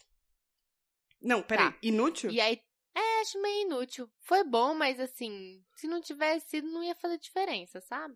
[1.22, 1.72] Não, peraí.
[1.72, 1.78] Tá.
[1.82, 2.30] Inútil?
[2.30, 2.62] E aí,
[2.96, 4.10] é, acho meio inútil.
[4.20, 8.16] Foi bom, mas assim, se não tivesse sido, não ia fazer diferença, sabe?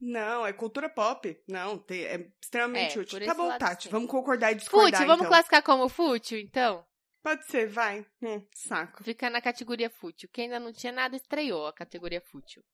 [0.00, 1.40] Não, é cultura pop.
[1.48, 3.24] Não, te- é extremamente É, útil.
[3.24, 3.90] Tá bom, Tati, sim.
[3.90, 5.28] vamos concordar e discordar, Fútil, vamos então.
[5.30, 6.84] classificar como fútil, então?
[7.22, 8.04] Pode ser, vai.
[8.20, 9.02] Hum, saco.
[9.04, 10.28] Fica na categoria fútil.
[10.32, 12.64] Quem ainda não tinha nada estreou a categoria fútil.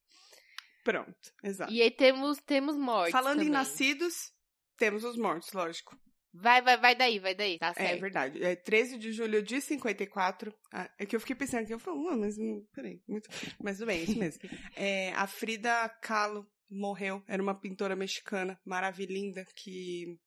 [0.83, 1.71] Pronto, exato.
[1.73, 3.13] E aí temos, temos mortes.
[3.13, 3.53] Falando em também.
[3.53, 4.33] nascidos,
[4.79, 5.95] temos os mortos, lógico.
[6.41, 7.59] Vai, vai, vai daí, vai daí.
[7.59, 8.01] Tá É certo.
[8.01, 8.43] verdade.
[8.45, 10.55] É 13 de julho de 54.
[10.73, 12.37] Ah, é que eu fiquei pensando aqui, eu falei, "Ué, mas
[12.73, 13.03] peraí.
[13.09, 13.29] Muito...
[13.63, 14.41] Mas tudo bem, é isso mesmo.
[14.77, 17.23] É, a Frida Kahlo morreu.
[17.27, 20.19] Era uma pintora mexicana maravilhinda que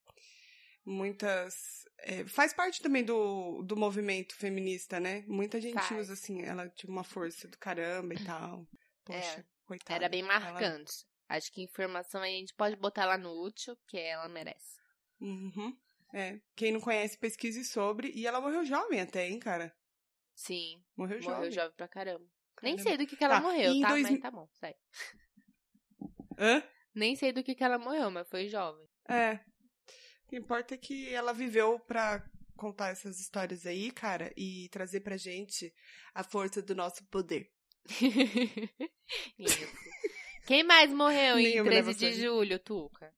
[0.86, 1.54] muitas.
[2.00, 5.24] é, faz parte também do, do movimento feminista, né?
[5.28, 5.92] Muita gente Faz.
[6.02, 8.68] usa assim, ela tinha uma força do caramba e tal.
[9.06, 9.96] Poxa, coitada.
[10.00, 10.92] Era bem Ela- marcante.
[11.30, 14.76] Acho que informação aí a gente pode botar lá no útil, que ela merece.
[15.22, 15.74] Uhum.
[16.14, 16.40] É.
[16.56, 18.12] Quem não conhece, pesquise sobre.
[18.14, 19.74] E ela morreu jovem até, hein, cara?
[20.36, 21.52] Sim, Morreu, morreu jovem.
[21.52, 22.26] jovem pra caramba.
[22.62, 22.84] Nem Caramba.
[22.84, 23.90] sei do que, que ela Tá, morreu, tá?
[23.90, 24.78] dois Mas tá bom, sério.
[26.38, 26.64] Hã?
[26.94, 28.86] Nem sei do que, que ela morreu, mas foi jovem.
[29.08, 29.34] É.
[30.26, 32.24] O que importa é que ela viveu pra
[32.56, 35.74] contar essas histórias aí, cara, e trazer pra gente
[36.14, 37.50] a força do nosso poder.
[39.38, 39.68] Isso.
[40.46, 43.14] Quem mais morreu em Nenhuma 13 leva de julho, Tuca?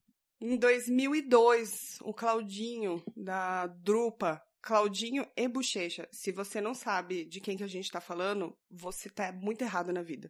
[0.46, 6.06] Em 2002, o Claudinho, da Drupa, Claudinho e Bochecha.
[6.12, 9.94] Se você não sabe de quem que a gente tá falando, você tá muito errado
[9.94, 10.30] na vida.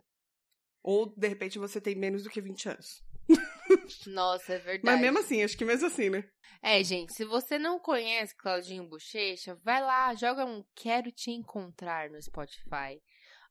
[0.83, 3.03] Ou, de repente, você tem menos do que 20 anos.
[4.05, 4.85] Nossa, é verdade.
[4.85, 6.23] Mas mesmo assim, acho que mesmo assim, né?
[6.61, 12.11] É, gente, se você não conhece Claudinho Bochecha, vai lá, joga um Quero Te Encontrar
[12.11, 13.01] no Spotify.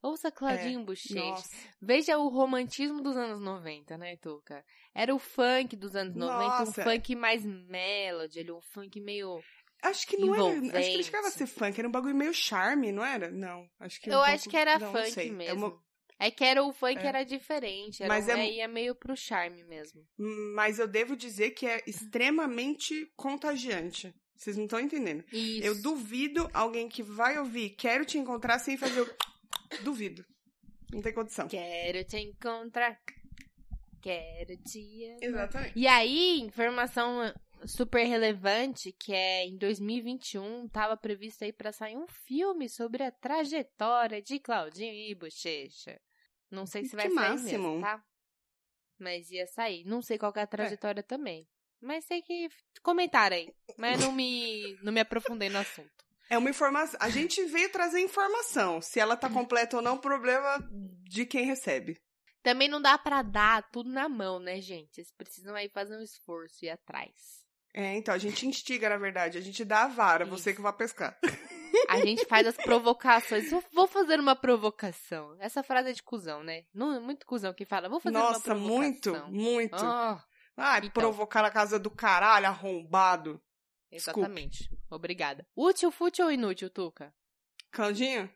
[0.02, 1.14] Ouça Claudinho É, Bochecha.
[1.20, 1.48] Nossa.
[1.80, 4.64] Veja o romantismo dos anos 90, né, Tuca?
[4.94, 6.80] Era o funk dos anos 90, Nossa.
[6.80, 9.40] um funk mais melody, ele um funk meio...
[9.84, 10.42] Acho que não era.
[10.44, 11.02] Acho que não Envolvente.
[11.04, 13.30] chegava a ser funk, era um bagulho meio charme, não era?
[13.30, 13.68] Não.
[13.80, 15.20] Acho que um Eu pouco- acho que era não, não funk.
[15.20, 15.66] É mesmo.
[15.66, 15.82] uma-
[16.20, 17.06] É que era o funk É.
[17.06, 20.06] era diferente, era Mas um, é mu- é, ia meio pro charme mesmo.
[20.54, 24.14] Mas eu devo dizer que é extremamente contagiante.
[24.36, 25.24] Vocês não estão entendendo.
[25.32, 25.66] Isso.
[25.66, 29.16] Eu duvido alguém que vai ouvir Quero Te Encontrar sem fazer o...
[29.82, 30.24] Duvido.
[30.92, 31.48] Não tem condição.
[31.48, 33.00] Quero te encontrar.
[34.00, 35.22] Quero te amar.
[35.22, 35.78] Exatamente.
[35.78, 37.32] E aí, informação
[37.64, 43.11] super relevante, que é em 2021, tava previsto aí pra sair um filme sobre a
[43.12, 46.00] trajetória de Claudinho e Bochecha.
[46.50, 47.68] Não sei se Que vai sair máximo.
[47.68, 48.04] mesmo, tá?
[48.98, 49.85] Mas ia sair.
[49.85, 51.46] Não sei qual é a trajetória também.
[51.80, 52.48] Mas sei que
[52.82, 53.52] comentaram aí.
[53.76, 55.90] Mas não me, não me aprofundei no assunto.
[56.32, 56.98] É uma informação.
[56.98, 58.80] A gente veio trazer informação.
[58.80, 60.66] Se ela tá completa ou não, problema
[61.04, 62.00] de quem recebe.
[62.42, 64.94] Também não dá pra dar tudo na mão, né, gente?
[64.94, 67.12] Vocês precisam aí fazer um esforço e ir atrás.
[67.74, 69.36] É, então, a gente instiga, na verdade.
[69.36, 70.30] A gente dá a vara, Isso.
[70.32, 71.18] você que vai pescar.
[71.90, 73.52] A gente faz as provocações.
[73.52, 75.36] Eu Vou fazer uma provocação.
[75.38, 76.64] Essa frase é de cuzão, né?
[76.72, 77.90] Não, muito cuzão que fala.
[77.90, 79.30] Vou fazer Nossa, uma muito, provocação.
[79.30, 79.76] muito.
[79.76, 80.24] Ah,
[80.56, 80.90] Ai, então.
[80.92, 83.38] provocar a casa do caralho, arrombado.
[83.92, 84.68] Exatamente.
[84.90, 85.46] Obrigada.
[85.57, 87.14] Útil, fútil ou inútil, Tuca?
[87.70, 88.31] Claudinho,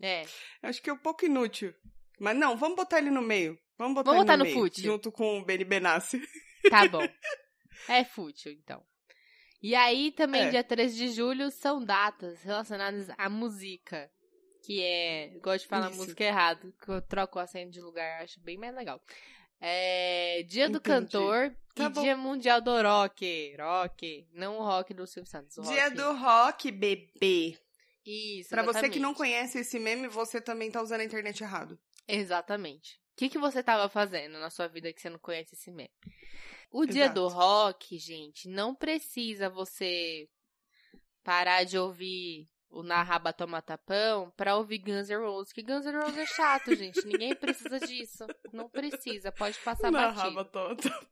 [0.00, 0.24] É.
[0.62, 1.74] acho que é um pouco inútil.
[2.20, 3.58] Mas não, vamos botar ele no meio.
[3.78, 4.84] Vamos botar Vamos ele botar no, no meio, fútil.
[4.84, 6.20] Junto com o Benny Benassi.
[6.70, 7.00] Tá bom.
[7.88, 8.84] É fútil, então.
[9.60, 10.50] E aí, também, É.
[10.50, 14.08] dia 13 de julho, são datas relacionadas à música.
[14.64, 15.38] Que é.
[15.42, 15.98] Gosto de falar Isso.
[15.98, 19.00] música errado, que eu troco o acento de lugar, acho bem mais legal.
[19.62, 20.42] É.
[20.42, 21.12] Dia do Entendi.
[21.12, 22.02] Cantor Tá e bom.
[22.02, 23.56] Dia Mundial do Rock.
[23.58, 24.28] Rock.
[24.32, 25.54] Não o rock do Silvio Santos.
[25.68, 25.96] Dia rock.
[25.96, 27.58] do rock, bebê.
[28.04, 28.50] Isso.
[28.50, 29.16] Pra você que não exatamente.
[29.16, 31.78] conhece esse meme, você também tá usando a internet errado.
[32.06, 33.00] Exatamente.
[33.12, 35.90] O que, que você tava fazendo na sua vida que você não conhece esse meme?
[36.70, 37.20] O dia Exato.
[37.20, 40.28] do rock, gente, não precisa você
[41.22, 45.52] parar de ouvir o Na Raba Toma Tapão pra ouvir Guns N' Roses.
[45.52, 47.06] Que Guns N' Roses é chato, gente.
[47.06, 48.26] Ninguém precisa disso.
[48.52, 49.30] Não precisa.
[49.30, 50.22] Pode passar Na batido.
[50.22, 51.08] raba toda.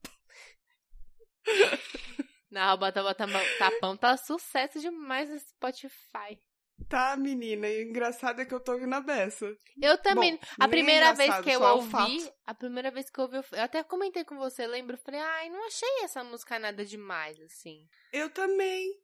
[2.51, 3.15] Na Raba Toma
[3.59, 6.41] Tapão tá sucesso demais no Spotify.
[6.89, 7.69] Tá, menina.
[7.69, 9.55] E o engraçado é que eu tô ouvindo a beça.
[9.81, 10.37] Eu também.
[10.37, 13.37] Bom, a é primeira vez que eu é ouvi, a primeira vez que eu ouvi,
[13.37, 17.87] eu até comentei com você, lembro, falei, ai, não achei essa música nada demais, assim.
[18.13, 18.99] Eu também.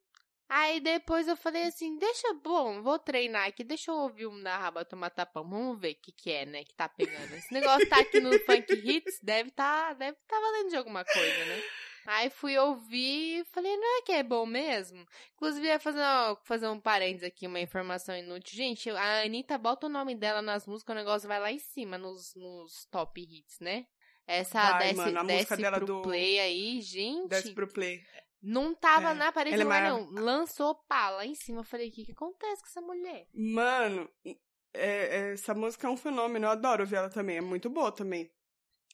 [0.49, 4.57] Aí depois eu falei assim, deixa, bom, vou treinar aqui, deixa eu ouvir um na
[4.57, 7.35] raba tomar tapão, vamos ver o que que é, né, que tá pegando.
[7.35, 11.45] Esse negócio tá aqui no Funk Hits, deve tá, deve tá valendo de alguma coisa,
[11.47, 11.63] né?
[12.09, 15.05] Aí fui ouvir e falei, não é que é bom mesmo?
[15.35, 18.57] Inclusive, ia fazer, uma- fazer um parênteses aqui, uma informação inútil.
[18.57, 21.99] Gente, a Anitta bota o nome dela nas músicas, o negócio vai lá em cima,
[21.99, 23.85] nos, nos top hits, né?
[24.25, 27.29] Essa Vai, desce, mano, a música desce dela pro do- play aí, gente.
[27.29, 28.01] Desce pro play.
[28.49, 30.09] Não tava É, na parede é não.
[30.13, 31.61] Lançou pá lá em cima.
[31.61, 33.27] Eu falei, o que, que acontece com essa mulher?
[33.35, 34.37] Mano, é-
[34.75, 36.47] é- essa música é um fenômeno.
[36.47, 37.39] Eu adoro ouvir ela também.
[37.39, 38.31] É muito boa também.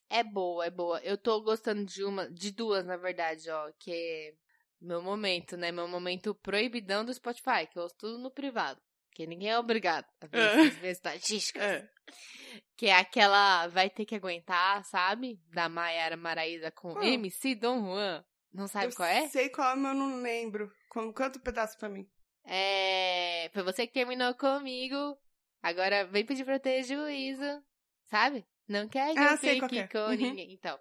[0.09, 1.01] É boa, é boa.
[1.01, 4.35] Eu tô gostando de uma, de duas, na verdade, ó, que é
[4.81, 5.71] meu momento, né?
[5.71, 8.81] Meu momento proibidão do Spotify, que eu ouço tudo no privado.
[9.09, 10.45] Porque ninguém é obrigado a ver É.
[10.67, 11.63] essas minhas estatísticas.
[11.63, 11.89] É.
[12.77, 15.39] Que é aquela Vai Ter Que Aguentar, sabe?
[15.53, 17.05] Da Maiara Maraíza com Qual?
[17.05, 18.25] MC Dom Juan.
[18.53, 19.29] Não sabe eu qual é?
[19.29, 20.71] sei qual é, mas eu não lembro.
[20.89, 22.07] Como- Canta um pedaço pra mim.
[22.45, 23.51] É.
[23.53, 25.17] Foi você que terminou comigo.
[25.63, 27.63] Agora vem pedir pra eu ter juízo.
[28.11, 28.45] Sabe?
[28.69, 29.87] Não quer que Ah, eu fique que é.
[29.89, 30.11] com Uhum.
[30.17, 30.53] ninguém.
[30.53, 30.79] Então.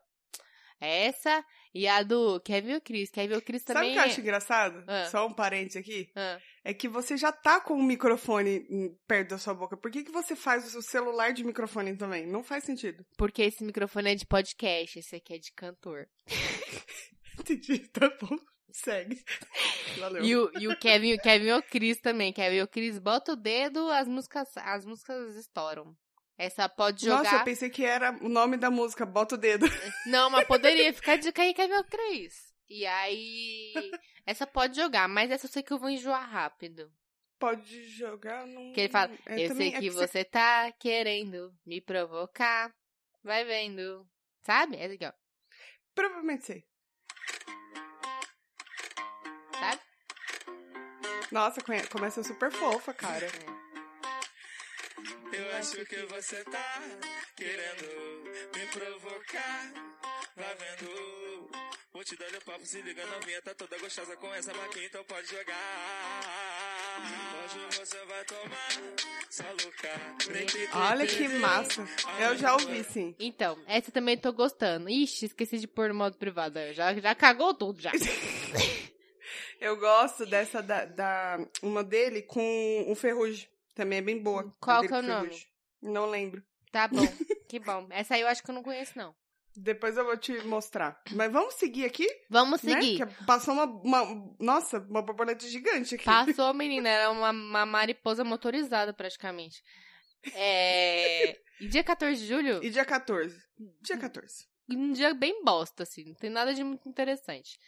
[0.83, 3.11] Essa e a do Kevin e o Chris.
[3.11, 3.93] Kevin e o Chris Sabe o também.
[3.93, 4.83] que eu acho engraçado?
[4.87, 5.05] Ah.
[5.05, 6.11] Só um parênteses aqui.
[6.15, 8.65] Ah, É que você já tá com o microfone
[9.07, 9.77] perto da sua boca.
[9.77, 12.25] Por que, que você faz o celular de microfone também?
[12.27, 13.05] Não faz sentido.
[13.17, 16.07] porque esse microfone é de podcast, esse aqui é de cantor.
[17.39, 18.37] Entendi, tá bom.
[18.71, 19.23] Segue.
[19.99, 20.23] Valeu.
[20.23, 22.31] E o, e o Kevin, o Kevin e o Chris também.
[22.31, 25.95] Kevin e o Chris bota o dedo, as músicas, as músicas estouram.
[26.37, 27.23] Essa pode jogar.
[27.23, 29.65] Nossa, eu pensei que era o nome da música, bota o dedo.
[30.07, 32.51] Não, mas poderia ficar de cair Kevin ou Chris.
[32.69, 33.73] E aí.
[34.25, 36.91] Essa pode jogar, mas essa eu sei que eu vou enjoar rápido.
[37.37, 38.71] Pode jogar num.
[38.71, 42.73] Que ele fala, É, eu também sei é que você tá querendo me provocar.
[43.23, 44.07] Vai vendo.
[44.43, 44.77] Sabe?
[44.77, 45.13] Essa aqui, ó.
[45.93, 46.70] Provavelmente sei.
[51.31, 53.27] Nossa, começa super fofa, cara.
[55.31, 56.81] Eu acho que você tá
[57.37, 58.23] querendo
[58.53, 59.71] me provocar.
[60.35, 61.49] Vai vendo.
[61.93, 65.03] Vou te dar o papo, se liga novinha, tá toda gostosa com essa maquinha, então
[65.05, 65.55] pode jogar.
[67.43, 68.69] Hoje você vai tomar
[69.29, 69.89] só louca.
[70.73, 71.87] Olha que massa.
[72.19, 73.15] Eu já ouvi, sim.
[73.19, 74.89] Então, essa também tô gostando.
[74.89, 76.59] Ixi, esqueci de pôr no modo privado.
[76.73, 77.91] Já, já cagou tudo, já.
[79.61, 83.47] Eu gosto dessa da, da- uma dele com o Ferrugem.
[83.75, 84.53] Também é bem boa.
[84.59, 85.27] Qual que é o nome?
[85.29, 85.47] Ferrugem.
[85.81, 86.43] Não lembro.
[86.71, 86.97] Tá bom,
[87.47, 87.87] que bom.
[87.91, 89.15] Essa aí eu acho que eu não conheço, não.
[89.55, 91.01] Depois eu vou te mostrar.
[91.11, 92.73] Mas vamos seguir aqui, Vamos né?
[92.73, 93.05] seguir.
[93.05, 96.05] Que passou uma, uma- Nossa, uma borboleta gigante aqui.
[96.05, 96.87] Passou, menina.
[96.89, 99.61] Era uma, uma mariposa motorizada, praticamente.
[100.33, 101.37] É...
[101.59, 103.37] e dia 14 de julho, E dia 14.
[103.81, 104.45] Dia 14.
[104.69, 106.05] um dia bem bosta, assim.
[106.05, 107.59] Não tem nada de muito interessante.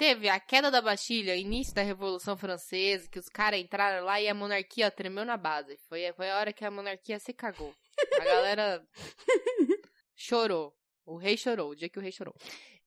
[0.00, 4.28] Teve a queda da Bastilha, início da Revolução Francesa, que os caras entraram lá e
[4.28, 5.76] a monarquia ó, tremeu na base.
[5.90, 7.74] Foi, foi a hora que a monarquia se cagou.
[8.18, 8.82] A galera
[10.16, 10.74] chorou.
[11.04, 12.34] O rei chorou, o dia que o rei chorou.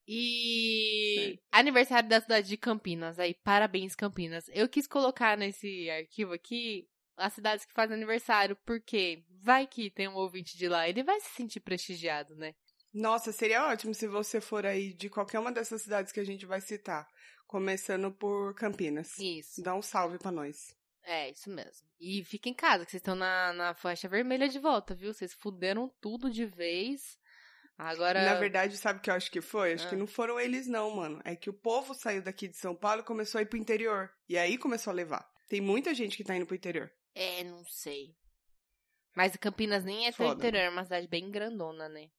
[0.08, 3.20] E aniversário da cidade de Campinas.
[3.20, 4.50] Aí, parabéns, Campinas.
[4.52, 10.08] Eu quis colocar nesse arquivo aqui as cidades que fazem aniversário, porque vai que tem
[10.08, 12.56] um ouvinte de lá, ele vai se sentir prestigiado, né?
[12.94, 16.46] Nossa, seria ótimo se você for aí de qualquer uma dessas cidades que a gente
[16.46, 17.08] vai citar.
[17.48, 19.18] Começando por Campinas.
[19.18, 19.62] Isso.
[19.62, 20.76] Dá um salve pra nós.
[21.04, 21.86] É, isso mesmo.
[22.00, 25.14] E fica em casa, que vocês estão na, na faixa vermelha de volta, viu?
[25.14, 27.18] Vocês fuderam tudo de vez.
[27.78, 28.24] Agora.
[28.24, 29.74] Na verdade, sabe o que eu acho que foi?
[29.74, 29.90] Acho Ah.
[29.90, 31.20] que não foram eles, não, mano.
[31.26, 34.10] É que o povo saiu daqui de São Paulo e começou a ir pro interior.
[34.30, 35.28] E aí começou a levar.
[35.50, 36.92] Tem muita gente que tá indo pro interior.
[37.16, 38.16] É, não sei.
[39.16, 42.10] Mas Campinas nem é tão interior, é uma cidade bem grandona, né?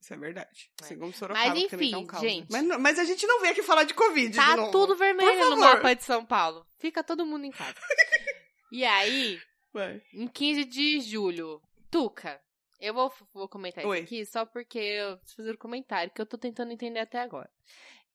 [0.00, 0.70] Isso é verdade.
[0.80, 0.84] É.
[0.84, 2.28] Assim como Sorocaba, Mas também tá um enfim, caos, né?
[2.28, 2.46] gente.
[2.50, 4.70] Mas, não- mas a gente não veio aqui falar de Covid de Tá novo.
[4.70, 6.66] tudo vermelho no mapa de São Paulo.
[6.78, 7.74] Fica todo mundo em casa.
[8.70, 9.40] e aí,
[9.72, 10.00] Vai.
[10.12, 12.40] em 15 de julho, Tuca.
[12.78, 13.98] Eu vou, vou comentar Oi.
[13.98, 17.18] isso aqui só porque eu preciso fazer um comentário que eu tô tentando entender até
[17.20, 17.50] agora.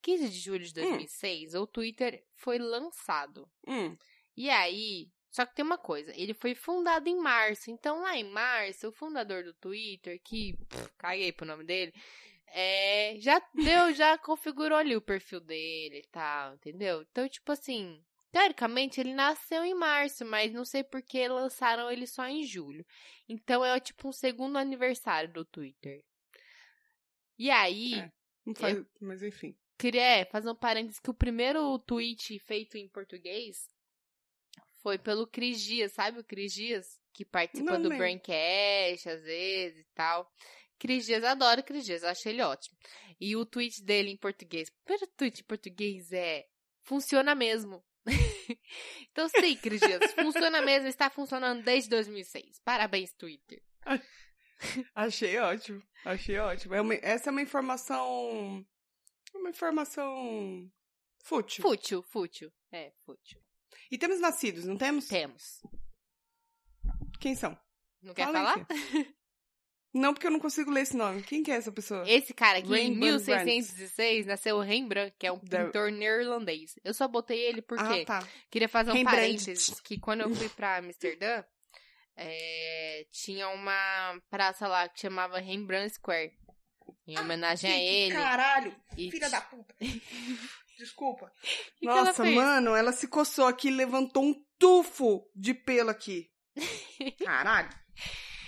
[0.04, 3.50] 15 de julho de 2006, o Twitter foi lançado.
[3.68, 3.96] Hum,
[4.38, 7.72] E aí, só que tem uma coisa, ele foi fundado em março.
[7.72, 11.94] Então, lá em março, o fundador do Twitter, que pff, caguei pro nome dele,
[12.48, 17.02] é, já deu, já configurou ali o perfil dele e tal, entendeu?
[17.10, 22.06] Então, tipo assim, teoricamente ele nasceu em março, mas não sei por que lançaram ele
[22.06, 22.86] só em julho.
[23.30, 26.04] Então, é tipo um segundo aniversário do Twitter.
[27.40, 28.12] E aí, É.
[28.46, 28.86] não faz...
[29.00, 29.56] Mas enfim.
[29.78, 33.71] queria é, fazer um parênteses que o primeiro tweet feito em português
[34.82, 37.00] foi pelo Cris Dias, sabe o Cris Dias?
[37.14, 37.98] Que participa Não do lembro.
[37.98, 40.30] Braincast às vezes e tal.
[40.80, 42.78] Cris Dias, adoro o Cris Dias, acho ele ótimo.
[43.20, 46.46] E o tweet dele em português, o primeiro tweet em português é
[46.84, 47.84] funciona mesmo.
[49.12, 52.60] então sim, Cris Dias, funciona mesmo, está funcionando desde 2006.
[52.64, 53.62] Parabéns, Twitter.
[54.96, 55.82] Achei ótimo.
[56.06, 56.74] Achei ótimo.
[56.76, 58.66] É uma- Essa é uma informação.
[59.34, 60.72] Uma informação.
[61.24, 61.62] fútil.
[61.62, 62.52] Fútil, fútil.
[62.72, 63.40] É, fútil.
[63.92, 65.08] E temos nascidos, não temos?
[65.08, 65.62] Temos.
[67.20, 67.58] Quem são?
[68.02, 68.68] Não quer Fala falar?
[69.94, 71.22] Não, porque eu não consigo ler esse nome.
[71.24, 72.10] Quem que é essa pessoa?
[72.10, 73.26] Esse cara aqui, em Rembrandt.
[73.26, 76.76] 1616, nasceu Rembrandt, que é um pintor neerlandês.
[76.84, 78.28] Eu só botei ele porque Ah, tá.
[78.50, 79.18] queria fazer um Rembrandt.
[79.18, 81.44] parênteses, que quando eu fui pra Amsterdã,
[82.16, 86.32] é, tinha uma praça lá que chamava Rembrandt Square,
[87.06, 88.14] em homenagem a ele.
[88.16, 88.74] Caralho!
[88.98, 89.76] E Filha da puta!
[90.82, 91.32] Desculpa.
[91.80, 92.36] que ela Nossa, fez?
[92.36, 96.28] mano, ela se coçou aqui e levantou um tufo de pelo aqui.
[97.24, 97.70] Caralho.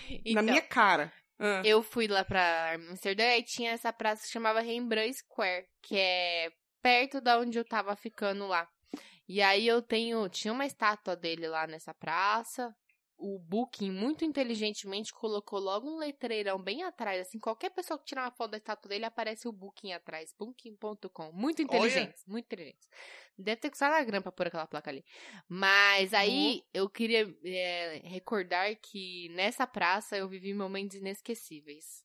[0.09, 1.13] Então, Na minha cara.
[1.39, 1.61] Ah.
[1.63, 6.51] Eu fui lá pra Amsterdã e tinha essa praça que chamava Rembrandt Square, que é
[6.81, 8.67] perto da onde eu tava ficando lá.
[9.27, 12.75] E aí eu tenho, tinha uma estátua dele lá nessa praça.
[13.17, 17.21] O Booking, muito inteligentemente, colocou logo um letreirão bem atrás.
[17.21, 20.33] Assim, qualquer pessoa que tirar uma foto da estátua dele, aparece o Booking atrás.
[20.37, 21.31] Booking.com.
[21.31, 22.87] Muito inteligente, muito inteligente.
[23.37, 25.05] Deve ter que usar na grama pra pôr aquela placa ali.
[25.47, 32.03] Mas aí, eu queria é, recordar que nessa praça eu vivi momentos inesquecíveis.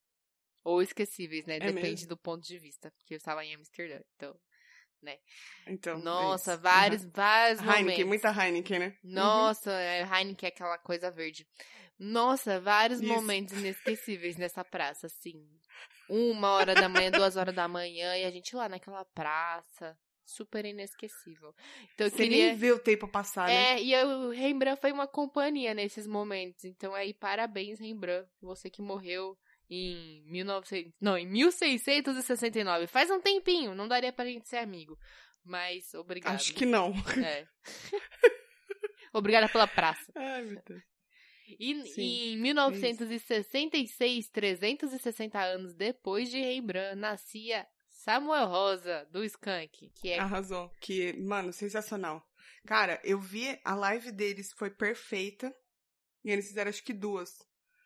[0.64, 1.58] Ou esquecíveis, né?
[1.58, 2.08] Depende mesmo?
[2.08, 2.90] do ponto de vista.
[2.90, 4.00] Porque eu estava em Amsterdã.
[4.16, 4.38] Então,
[5.66, 5.98] Então.
[5.98, 8.04] nossa, é vários, vários Heineken, momentos.
[8.06, 8.96] muita Heineken, né?
[9.02, 11.46] Nossa, é, Heineken é aquela coisa verde.
[11.98, 13.12] Nossa, vários Isso.
[13.12, 15.44] momentos inesquecíveis nessa praça, assim.
[16.08, 19.98] Uma hora da manhã, duas horas da manhã, e a gente lá naquela praça.
[20.24, 21.54] Super inesquecível.
[21.94, 22.48] Então eu Você queria.
[22.48, 23.72] nem vê o tempo passar, né?
[23.72, 26.64] É, e o Rembrandt foi uma companhia nesses momentos.
[26.66, 28.28] Então aí, parabéns, Rembrandt.
[28.42, 29.38] Você que morreu
[29.70, 32.86] em 1900, não, em 1669.
[32.86, 34.98] Faz um tempinho, não daria pra gente ser amigo.
[35.44, 36.36] Mas obrigada.
[36.36, 36.92] Acho que não.
[37.24, 37.46] É.
[39.12, 40.12] Obrigada pela praça.
[40.14, 40.82] Ai, meu Deus.
[41.58, 50.10] E Sim, em 1966, 360 anos depois de Rembrandt, nascia Samuel Rosa, do Skank, que
[50.10, 50.18] é...
[50.18, 50.70] Arrasou.
[50.80, 52.22] Que, mano, sensacional.
[52.66, 55.54] Cara, eu vi a live deles, foi perfeita.
[56.22, 57.38] E eles fizeram acho que duas.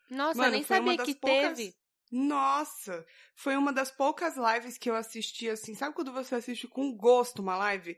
[0.09, 1.75] Nossa, Mano, eu nem sabia que poucas- teve.
[2.11, 3.05] Nossa!
[3.35, 5.73] Foi uma das poucas lives que eu assisti, assim.
[5.73, 7.97] Sabe quando você assiste com gosto uma live?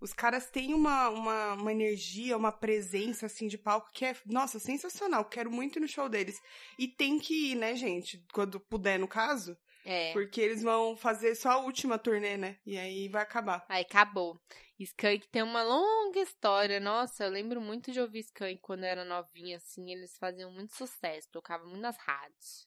[0.00, 4.58] Os caras têm uma, uma, uma energia, uma presença, assim, de palco que é, nossa,
[4.58, 5.24] sensacional.
[5.24, 6.36] Quero muito ir no show deles.
[6.78, 8.22] E tem que ir, né, gente?
[8.32, 9.56] Quando puder, no caso.
[9.84, 10.12] É.
[10.12, 12.56] Porque eles vão fazer só a última turnê, né?
[12.64, 13.64] E aí vai acabar.
[13.68, 14.40] Aí acabou.
[14.78, 16.80] Skank tem uma longa história.
[16.80, 19.92] Nossa, eu lembro muito de ouvir Skank quando eu era novinha, assim.
[19.92, 22.66] Eles faziam muito sucesso, tocavam muito nas rádios.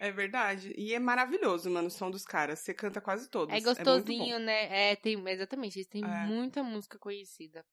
[0.00, 0.74] É verdade.
[0.76, 2.58] E é maravilhoso, mano, o som dos caras.
[2.58, 3.54] Você canta quase todos.
[3.54, 3.64] É bom.
[3.66, 4.90] gostosinho, né?
[4.92, 6.26] É, tem, exatamente, eles têm É.
[6.26, 7.64] muita música conhecida.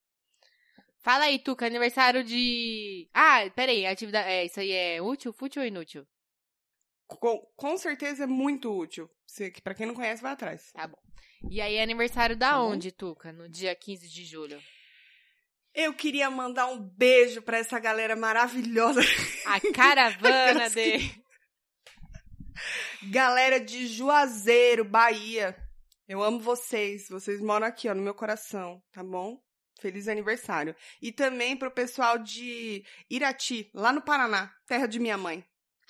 [0.99, 3.10] Fala aí, Tuca, aniversário de.
[3.14, 4.30] Ah, peraí, atividade.
[4.30, 6.06] É, isso aí é útil, fútil ou inútil?
[7.20, 9.09] Com, com certeza é muito útil.
[9.53, 10.72] Que pra quem não conhece, vai atrás.
[10.74, 10.97] Tá bom.
[11.49, 12.72] E aí, é aniversário da Tá bom.
[12.72, 13.32] onde, Tuca?
[13.34, 14.62] No dia 15 de julho.
[15.74, 19.01] Eu queria mandar um beijo pra essa galera maravilhosa.
[19.45, 21.22] A caravana Aquelas de.
[23.09, 25.55] Galera de Juazeiro, Bahia.
[26.07, 27.07] Eu amo vocês.
[27.09, 29.41] Vocês moram aqui, ó, no meu coração, tá bom?
[29.80, 30.76] Feliz aniversário.
[31.01, 35.43] E também pro pessoal de Irati, lá no Paraná, terra de minha mãe.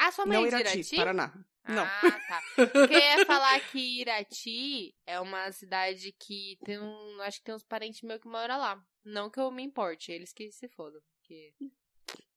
[0.04, 0.96] Ah, sua mãe não é de Irati, Irati?
[0.96, 1.34] Paraná.
[1.68, 1.84] Não.
[1.86, 2.42] Ah, tá.
[2.56, 7.22] Porque eu ia falar que Irati é uma cidade que tem um.
[7.22, 8.84] Acho que tem uns parentes meus que moram lá.
[9.06, 11.00] Não que eu me importe, eles que se fodam.
[11.20, 11.54] Porque...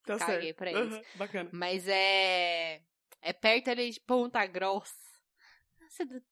[0.04, 0.56] Tá Caguei certo.
[0.58, 0.92] pra eles.
[0.92, 1.50] Aham, bacana.
[1.52, 2.82] Mas é.
[3.22, 4.92] É perto ali de Ponta Grossa.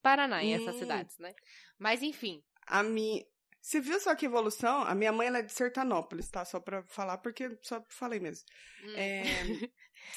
[0.03, 0.79] Paraná, em essas Hum.
[0.81, 1.33] cidades, né?
[1.79, 2.43] Mas enfim.
[2.67, 3.25] A minha.
[3.61, 4.83] Você viu só que evolução?
[4.83, 6.45] A minha mãe ela é de Sertanópolis, tá?
[6.45, 8.45] Só pra falar, porque só falei mesmo.
[8.83, 9.23] hum, É,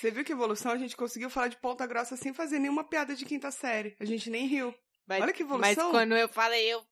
[0.06, 0.72] Você viu que evolução?
[0.72, 3.96] A gente conseguiu falar de Ponta Grossa sem fazer nenhuma piada de quinta série.
[4.00, 4.72] A gente nem riu.
[5.08, 5.90] mas, olha que Mas evolução.
[5.90, 6.86] quando eu falei, eu.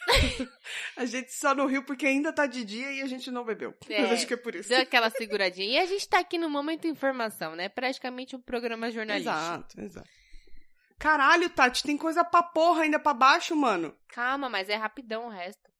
[0.98, 3.74] A gente só não riu porque ainda tá de dia e a gente não bebeu.
[3.88, 4.02] É.
[4.02, 4.68] Eu acho que é por isso.
[4.68, 5.66] Deu aquela seguradinha.
[5.66, 7.70] E a gente tá aqui no Momento Informação, né?
[7.70, 9.34] Praticamente um programa jornalístico.
[9.34, 10.10] Exato, exato.
[10.98, 13.96] Caralho, Tati, tem coisa pra porra ainda pra baixo, mano.
[14.08, 15.72] Calma, mas é rapidão o resto.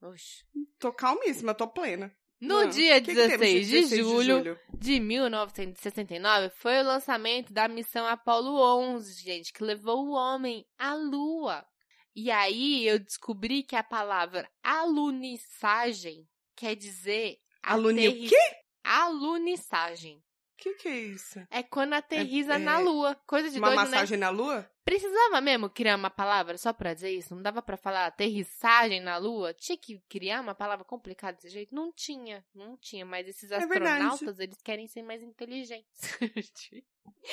[0.00, 0.46] Oxe.
[0.78, 2.10] Tô calmíssima, tô plena.
[2.40, 6.84] No Ah, dia o que que temos 16, dia de, julho de 1969 foi o
[6.84, 8.60] lançamento da missão Apollo
[8.94, 11.66] 11, gente, que levou o homem à Lua.
[12.14, 16.26] E aí eu descobri que a palavra alunissagem
[16.56, 18.56] quer dizer Aluni o aterri- quê?
[18.84, 20.16] Alunissagem.
[20.18, 20.22] O
[20.60, 21.40] que que é isso?
[21.50, 23.14] É quando aterriza é- na Lua.
[23.26, 23.90] Coisa de Uma doido, né?
[23.90, 24.68] massagem na lua?
[24.88, 27.34] Precisava mesmo criar uma palavra só pra dizer isso?
[27.34, 29.52] Não dava pra falar aterrissagem na Lua?
[29.52, 31.74] Tinha que criar uma palavra complicada desse jeito?
[31.74, 33.04] Não tinha, não tinha.
[33.04, 36.16] Mas esses É astronautas, eles querem ser mais inteligentes.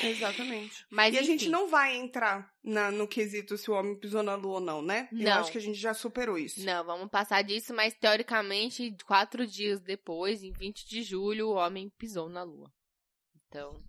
[0.04, 0.86] Exatamente.
[0.90, 4.22] mas e a enfim, gente não vai entrar na- no quesito se o homem pisou
[4.24, 5.08] na lua ou não, né?
[5.12, 5.40] Eu Não.
[5.40, 6.62] acho que a gente já superou isso.
[6.66, 11.90] Não, vamos passar disso, mas teoricamente, quatro dias depois, em 20 de julho, o homem
[11.98, 12.70] pisou na Lua.
[13.48, 13.82] Então.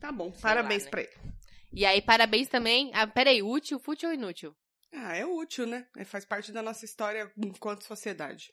[0.00, 0.90] Tá bom, parabéns lá, né?
[0.90, 1.37] pra ele.
[1.72, 2.90] E aí, parabéns também.
[2.94, 4.56] Ah, peraí, útil, fútil ou inútil?
[4.92, 5.86] Ah, é útil, né?
[5.96, 8.52] É, Faz parte da nossa história enquanto sociedade.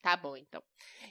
[0.00, 0.62] Tá bom, então.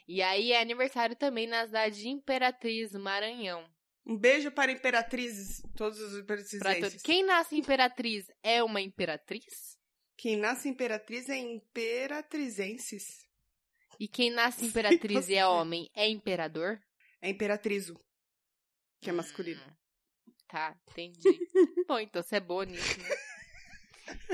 [0.07, 3.69] E aí é aniversário também na cidade de Imperatriz, Maranhão.
[4.05, 6.79] Um beijo para imperatrizes, todos os Pra imperatrizenses.
[6.81, 7.01] todos.
[7.03, 9.77] Quem nasce imperatriz é uma imperatriz?
[10.15, 13.25] Quem nasce imperatriz é imperatrizenses.
[13.99, 16.79] E quem nasce imperatriz e é homem é imperador?
[17.21, 17.99] É imperatrizo,
[19.01, 19.61] que é masculino.
[19.61, 19.75] Hum,
[20.47, 21.39] tá, entendi.
[21.87, 23.15] Bom, então você é boa nisso, né?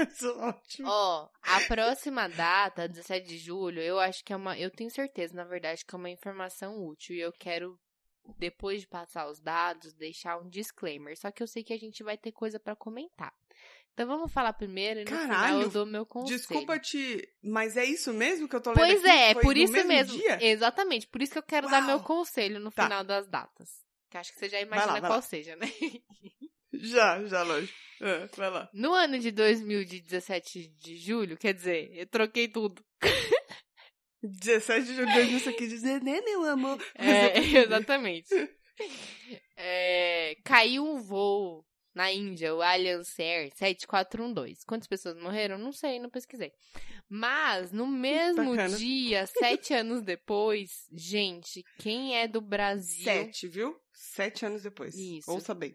[0.08, 0.88] Isso é ótimo.
[0.88, 4.58] Ó, a próxima data, 17 de julho, eu acho que é uma.
[4.58, 7.16] Eu tenho certeza, na verdade, que é uma informação útil.
[7.16, 7.80] E eu quero,
[8.38, 11.18] depois de passar os dados, deixar um disclaimer.
[11.18, 13.34] Só que eu sei que a gente vai ter coisa pra comentar.
[13.94, 16.38] Então vamos falar primeiro e no final Caralho, eu dou meu conselho.
[16.38, 17.28] Desculpa te.
[17.44, 19.10] Mas é isso mesmo que eu tô lendo Pois aqui?
[19.10, 20.18] é, é Foi por isso mesmo.
[20.18, 20.44] Dia?
[20.44, 21.88] Exatamente, por isso que eu quero dar Uau.
[21.88, 22.84] meu conselho no Tá.
[22.86, 23.70] final das datas.
[24.14, 25.22] Que acho que você já lá, imagina vai qual lá.
[25.24, 25.66] seja, né?
[26.72, 27.74] Já, já, lógico.
[28.02, 28.70] Ah, vai lá.
[28.74, 32.84] No ano de 2017 de julho, quer dizer, eu troquei tudo.
[34.22, 36.80] 17 de julho de 2000, você quis dizer, né, meu amor?
[36.96, 38.30] É, exatamente.
[39.56, 44.66] É, caiu um voo na Índia, o Allianz Air 7412.
[44.66, 45.58] Quantas pessoas morreram?
[45.58, 46.52] Não sei, não pesquisei.
[47.08, 48.76] Mas, no mesmo Bacana.
[48.76, 53.04] dia, sete anos depois, gente, quem é do Brasil...
[53.04, 53.76] Sete, viu?
[53.94, 54.96] Sete anos depois.
[54.96, 55.32] Isso.
[55.32, 55.74] Ouça bem.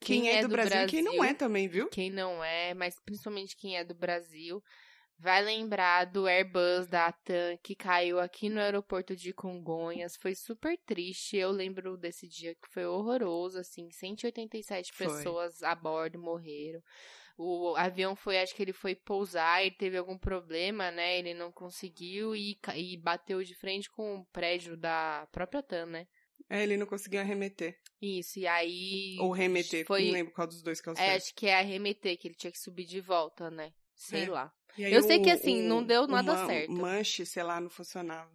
[0.00, 1.88] Quem, é, do, Brasil, e quem não é também, viu?
[1.88, 4.62] Quem não é, mas principalmente quem é do Brasil,
[5.18, 10.16] vai lembrar do Airbus da Atam que caiu aqui no aeroporto de Congonhas.
[10.16, 11.36] Foi super triste.
[11.36, 15.06] Eu lembro desse dia que foi horroroso, assim, 187 Foi.
[15.06, 16.80] pessoas a bordo morreram.
[17.36, 21.18] O avião foi, acho que ele foi pousar e teve algum problema, né?
[21.18, 26.06] Ele não conseguiu e, e bateu de frente com o prédio da própria TAM, né?
[26.50, 27.78] É, ele não conseguiu arremeter.
[28.00, 29.16] Isso, e aí.
[29.20, 31.16] Ou remeter, Foi, não lembro qual dos dois que é o é, certo.
[31.22, 33.72] acho que é arremeter, que ele tinha que subir de volta, né?
[33.94, 34.30] Sei É.
[34.30, 34.52] lá.
[34.76, 36.70] Eu sei o- que, assim, não deu o nada man- certo.
[36.70, 38.30] O manche, sei lá, não funcionava.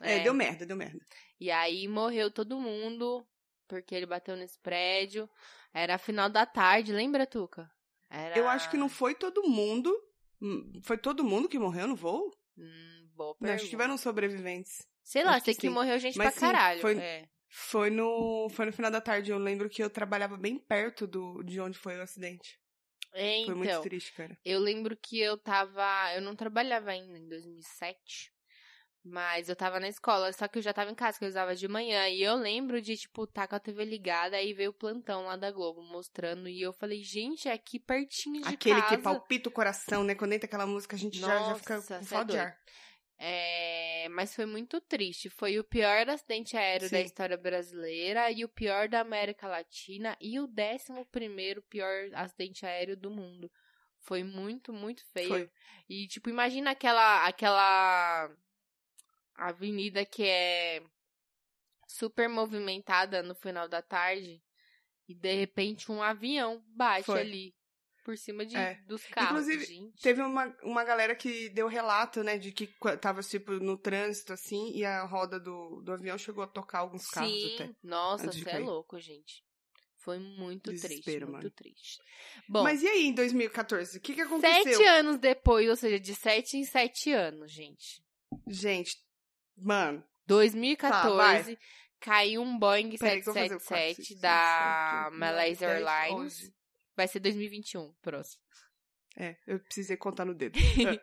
[0.00, 0.98] É, deu merda, deu merda.
[1.38, 3.26] E aí morreu todo mundo,
[3.68, 5.28] porque ele bateu nesse prédio.
[5.72, 7.70] Era final da tarde, lembra, Tuca?
[8.08, 8.36] Era...
[8.36, 9.94] Eu acho que não foi todo mundo.
[10.40, 12.30] hum, Foi todo mundo que morreu no voo?
[12.58, 13.70] Hum, boa Não, acho que pergunta.
[13.70, 14.86] tiveram sobreviventes.
[15.02, 16.80] Sei lá, acho sei que que, morreu gente Mas pra sim, caralho.
[16.80, 17.28] foi- é.
[17.52, 19.30] Foi no, foi no final da tarde.
[19.32, 22.59] Eu lembro que eu trabalhava bem perto do, de onde foi o acidente.
[23.12, 24.38] É, Foi muito então, triste, cara.
[24.44, 26.14] eu lembro que eu tava.
[26.14, 28.32] Eu não trabalhava ainda em 2007.
[29.02, 31.56] Mas eu tava na escola, só que eu já tava em casa, que eu usava
[31.56, 32.06] de manhã.
[32.08, 35.36] E eu lembro de, tipo, tá com a TV ligada, aí veio o plantão lá
[35.36, 36.46] da Globo mostrando.
[36.48, 38.96] E eu falei, gente, é aqui pertinho de Aquele casa.
[38.96, 40.14] que palpita o coração, né?
[40.14, 42.38] Quando entra aquela música, a gente já, já fica Nossa, com cê é falta de
[42.38, 42.58] ar.
[43.22, 45.28] É, mas foi muito triste.
[45.28, 47.04] Foi o pior acidente aéreo da Sim.
[47.04, 52.96] história brasileira e o pior da América Latina e o décimo primeiro pior acidente aéreo
[52.96, 53.52] do mundo.
[53.98, 55.28] Foi muito, muito feio.
[55.28, 55.50] Foi.
[55.86, 58.34] E, tipo, imagina aquela, aquela
[59.34, 60.82] avenida que é
[61.86, 64.42] super movimentada no final da tarde
[65.06, 67.20] e, de repente, um avião bate Foi.
[67.20, 67.59] ali
[68.10, 68.74] por cima de, É.
[68.86, 69.30] dos carros.
[69.46, 70.02] Inclusive, gente.
[70.02, 72.36] Teve uma, uma galera que deu relato, né?
[72.38, 76.42] De que qu- tava, tipo, no trânsito, assim, e a roda do, do avião chegou
[76.42, 77.70] a tocar alguns carros Sim, até.
[77.82, 79.44] nossa, você é louco, gente.
[80.02, 81.50] Foi muito triste, Desespero, muito mano.
[81.50, 81.98] triste.
[82.48, 83.98] Bom, Mas e aí, em 2014?
[83.98, 84.64] O que que aconteceu?
[84.78, 88.02] sete anos depois, ou seja, de sete em sete anos, gente.
[88.48, 88.96] Gente,
[89.58, 91.58] mano, 2014,
[92.00, 95.68] caiu um Boeing Tá, Peraí que eu vou fazer o 777 quatro, cinco, da Malaysia
[95.68, 96.50] Airlines.
[97.00, 98.42] Vai ser 2021, próximo.
[99.16, 100.58] É, eu precisei contar no dedo.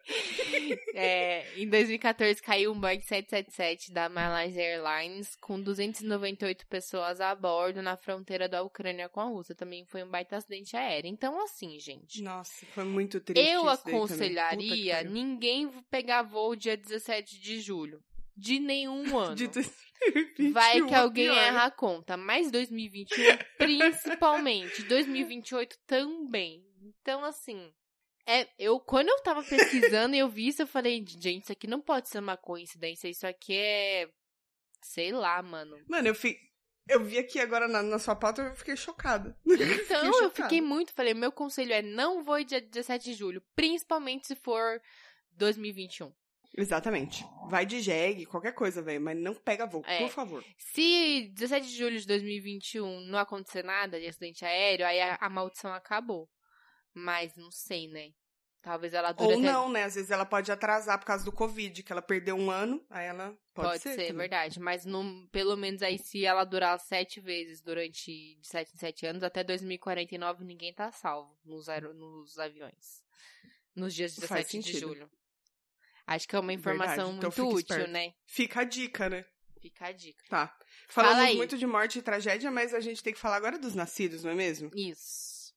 [0.93, 7.81] É, em 2014 caiu um Boeing 777 da Malaysia Airlines com 298 pessoas a bordo
[7.81, 9.55] na fronteira da Ucrânia com a Rússia.
[9.55, 11.09] Também foi um baita acidente aéreo.
[11.09, 12.21] Então, assim, gente.
[12.21, 13.47] Nossa, foi muito triste.
[13.47, 18.03] Eu aconselharia ninguém pegar voo dia 17 de julho.
[18.37, 19.35] De nenhum ano.
[19.35, 19.47] De
[20.51, 21.37] Vai 21, que alguém pior.
[21.37, 22.15] erra a conta.
[22.15, 23.17] Mas 2021,
[23.57, 24.83] principalmente.
[24.83, 26.63] 2028 também.
[26.81, 27.73] Então, assim.
[28.29, 31.65] É, eu, quando eu tava pesquisando e eu vi isso, eu falei, gente, isso aqui
[31.65, 33.07] não pode ser uma coincidência.
[33.07, 34.09] Isso aqui é.
[34.83, 35.77] Sei lá, mano.
[35.87, 36.37] Mano, eu, fi...
[36.87, 39.35] eu vi aqui agora na, na sua pauta eu fiquei chocada.
[39.47, 40.43] Então, eu chocada.
[40.43, 40.93] fiquei muito.
[40.93, 43.41] Falei, meu conselho é não vou dia 17 de julho.
[43.55, 44.79] Principalmente se for
[45.31, 46.13] 2021.
[46.57, 47.23] Exatamente.
[47.49, 48.99] Vai de jegue, qualquer coisa, velho.
[48.99, 49.99] Mas não pega voo, É.
[49.99, 50.43] por favor.
[50.57, 55.29] Se 17 de julho de 2021 não acontecer nada de acidente aéreo, aí a, a
[55.29, 56.27] maldição acabou.
[56.93, 58.09] Mas não sei, né?
[58.59, 59.41] Talvez ela dure Ou até...
[59.51, 59.83] não, né?
[59.83, 63.05] Às vezes ela pode atrasar por causa do Covid, que ela perdeu um ano, aí
[63.05, 64.13] ela pode, Pode, ser, também.
[64.13, 64.59] verdade.
[64.59, 64.83] Mas
[65.31, 69.43] pelo menos aí, se ela durar sete vezes durante de sete em sete anos, até
[69.43, 73.03] 2049 ninguém tá salvo nos, aero- nos aviões.
[73.75, 75.09] Nos dias Faz 17 de julho.
[76.07, 77.91] Acho que é uma informação Verdade, então muito fique útil, esperto.
[77.91, 78.13] né?
[78.25, 79.25] Fica a dica, né?
[79.61, 80.23] Fica a dica.
[80.29, 80.47] Tá.
[80.87, 81.35] Fala Falamos aí.
[81.35, 84.31] muito de morte e tragédia, mas a gente tem que falar agora dos nascidos, não
[84.31, 84.71] é mesmo?
[84.73, 85.53] Isso.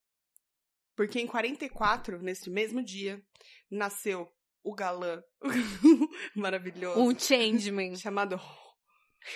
[0.96, 3.22] Porque em 44, nesse mesmo dia,
[3.70, 4.28] nasceu
[4.62, 5.22] o galã
[6.34, 7.94] maravilhoso Um changeman.
[7.96, 8.38] chamado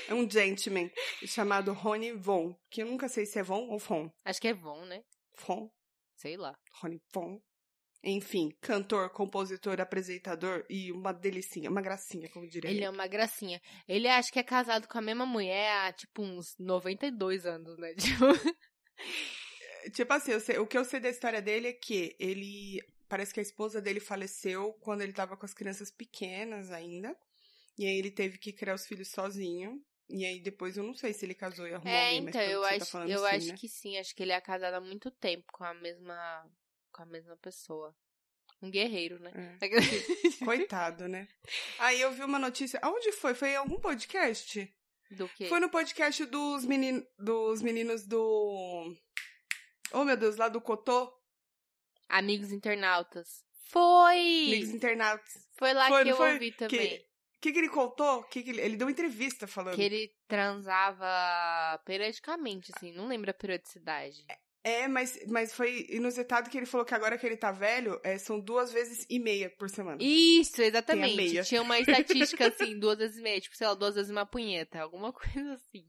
[0.09, 0.91] é um gentleman
[1.27, 4.11] chamado Rony Von, que eu nunca sei se é Von ou Fon.
[4.25, 5.03] Acho que é bom, né?
[5.47, 5.71] Von,
[6.17, 6.55] Sei lá.
[6.81, 7.41] Rony Von.
[8.07, 12.70] Enfim, cantor, compositor, apresentador e uma delicinha, uma gracinha, como diria.
[12.70, 13.61] Ele é uma gracinha.
[13.88, 17.94] Ele acho que é casado com a mesma mulher há, tipo, uns 92 anos, né?
[17.96, 18.26] Tipo,
[19.92, 22.80] Tipo assim, sei- o que eu sei da história dele é que ele.
[23.09, 27.14] Parece que a esposa dele faleceu quando ele tava com as crianças pequenas ainda.
[27.78, 29.80] E aí ele teve que criar os filhos sozinho.
[30.09, 32.40] E aí depois eu não sei se ele casou e arrumou é, alguém, mas então,
[32.40, 33.55] pelo eu você acho, tá eu sim, acho né?
[33.59, 33.98] que sim.
[33.98, 36.50] Acho que ele é casado há muito tempo com a mesma,
[36.95, 37.95] com a mesma pessoa.
[38.62, 39.32] Um guerreiro, né?
[39.61, 39.68] É.
[40.45, 41.28] Coitado, né?
[41.78, 42.78] Aí eu vi uma notícia.
[42.82, 43.34] Aonde foi?
[43.34, 44.72] Foi em algum podcast?
[45.11, 45.49] Do que?
[45.49, 47.05] Foi no podcast dos, menin...
[47.18, 48.95] dos meninos do.
[49.92, 51.12] Oh, meu Deus, lá do Cotô,
[52.09, 53.45] Amigos internautas.
[53.70, 54.47] Foi!
[54.47, 55.49] Amigos Internautas.
[55.55, 56.32] Foi lá Foi, que eu foi?
[56.34, 56.99] ouvi Que- também.
[56.99, 58.22] O que, que ele contou?
[58.24, 58.61] Que que ele...
[58.61, 59.74] ele deu entrevista falando.
[59.74, 62.92] Que ele transava periodicamente, assim.
[62.92, 64.24] Não lembro a periodicidade.
[64.65, 68.17] É, mas, mas foi inusitado que ele falou que agora que ele tá velho, é,
[68.17, 69.99] são duas vezes e meia por semana.
[70.01, 71.17] Isso, exatamente.
[71.17, 71.43] meia.
[71.43, 74.81] Tinha uma estatística assim, duas vezes e meia, tipo, sei lá, duas vezes uma punheta,
[74.81, 75.87] alguma coisa assim.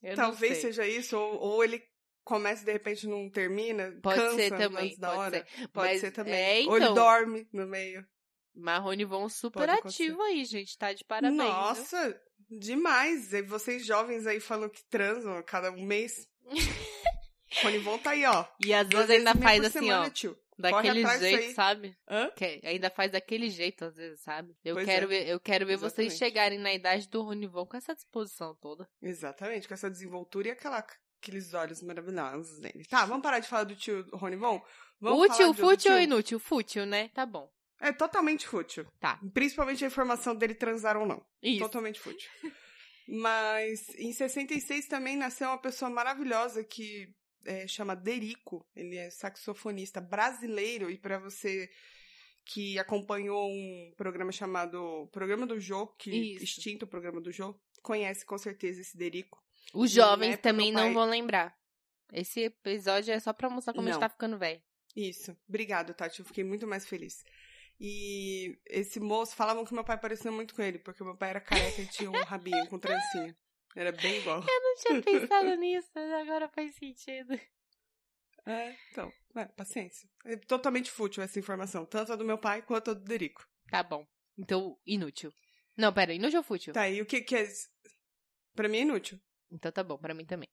[0.00, 1.82] Eu Talvez seja isso, ou, ou ele
[2.22, 5.36] começa e de repente não termina, Pode cansa ser também, antes da pode hora.
[5.38, 5.68] ser.
[5.68, 6.34] Pode Mas, ser também.
[6.34, 8.06] É, Ou ele então, dorme no meio.
[8.54, 11.42] Marrone vão super ativo aí, gente, tá de parabéns.
[11.42, 11.48] viu?
[11.48, 13.32] Nossa, demais.
[13.32, 16.28] E vocês jovens aí falando que transam a cada um mês.
[17.62, 18.44] Ronivon tá aí, ó.
[18.64, 20.36] E às Duas vezes ainda faz assim, semana, ó, tio.
[20.58, 21.96] daquele jeito, sabe?
[22.08, 22.30] Hã?
[22.36, 24.56] Que ainda faz daquele jeito, às vezes, sabe?
[24.64, 25.08] Eu Pois quero é.
[25.08, 28.88] ver, eu quero ver vocês chegarem na idade do Ronivon com essa disposição toda.
[29.02, 30.84] Exatamente, com essa desenvoltura e aquela,
[31.22, 32.84] aqueles olhos maravilhosos dele.
[32.88, 34.60] Tá, vamos parar de falar do tio Ronivon?
[35.00, 36.38] Vamos Útil, fútil ou inútil?
[36.38, 37.08] Fútil, né?
[37.08, 37.50] Tá bom.
[37.78, 38.86] É totalmente fútil.
[38.98, 39.20] Tá.
[39.34, 41.22] Principalmente a informação dele transar ou não.
[41.42, 41.58] Isso.
[41.60, 42.30] Totalmente fútil.
[43.06, 47.08] Mas em 66 também nasceu uma pessoa maravilhosa que
[47.46, 48.66] é, chama Derico.
[48.74, 51.70] Ele é saxofonista brasileiro e para você
[52.44, 56.44] que acompanhou um programa chamado Programa do Jô, que Isso.
[56.44, 59.42] extinto o Programa do Jô, conhece com certeza esse Derico.
[59.74, 61.56] Os jovens também meu não pai- vão lembrar.
[62.12, 64.00] Esse episódio é só pra mostrar como a gente Não.
[64.00, 64.62] tá ficando velho.
[64.94, 65.36] Isso.
[65.48, 66.20] Obrigado, Tati.
[66.20, 67.24] Eu fiquei muito mais feliz.
[67.80, 71.40] E esse moço, falavam que meu pai parecia muito com ele, porque meu pai era
[71.40, 73.36] careca e tinha um rabinho com trancinha.
[73.76, 74.40] Era bem igual.
[74.40, 77.38] Não tinha pensado nisso, mas agora faz sentido.
[78.46, 80.08] É, então, é, paciência.
[80.24, 83.46] É totalmente fútil essa informação, tanto a do meu pai quanto a do Derico.
[83.68, 84.06] Tá bom.
[84.38, 85.32] Então, inútil.
[85.76, 86.72] Não, pera, inútil ou fútil?
[86.72, 87.46] Tá, e o que que é...
[88.54, 89.20] Pra mim é inútil.
[89.52, 90.48] Então tá bom, pra mim também.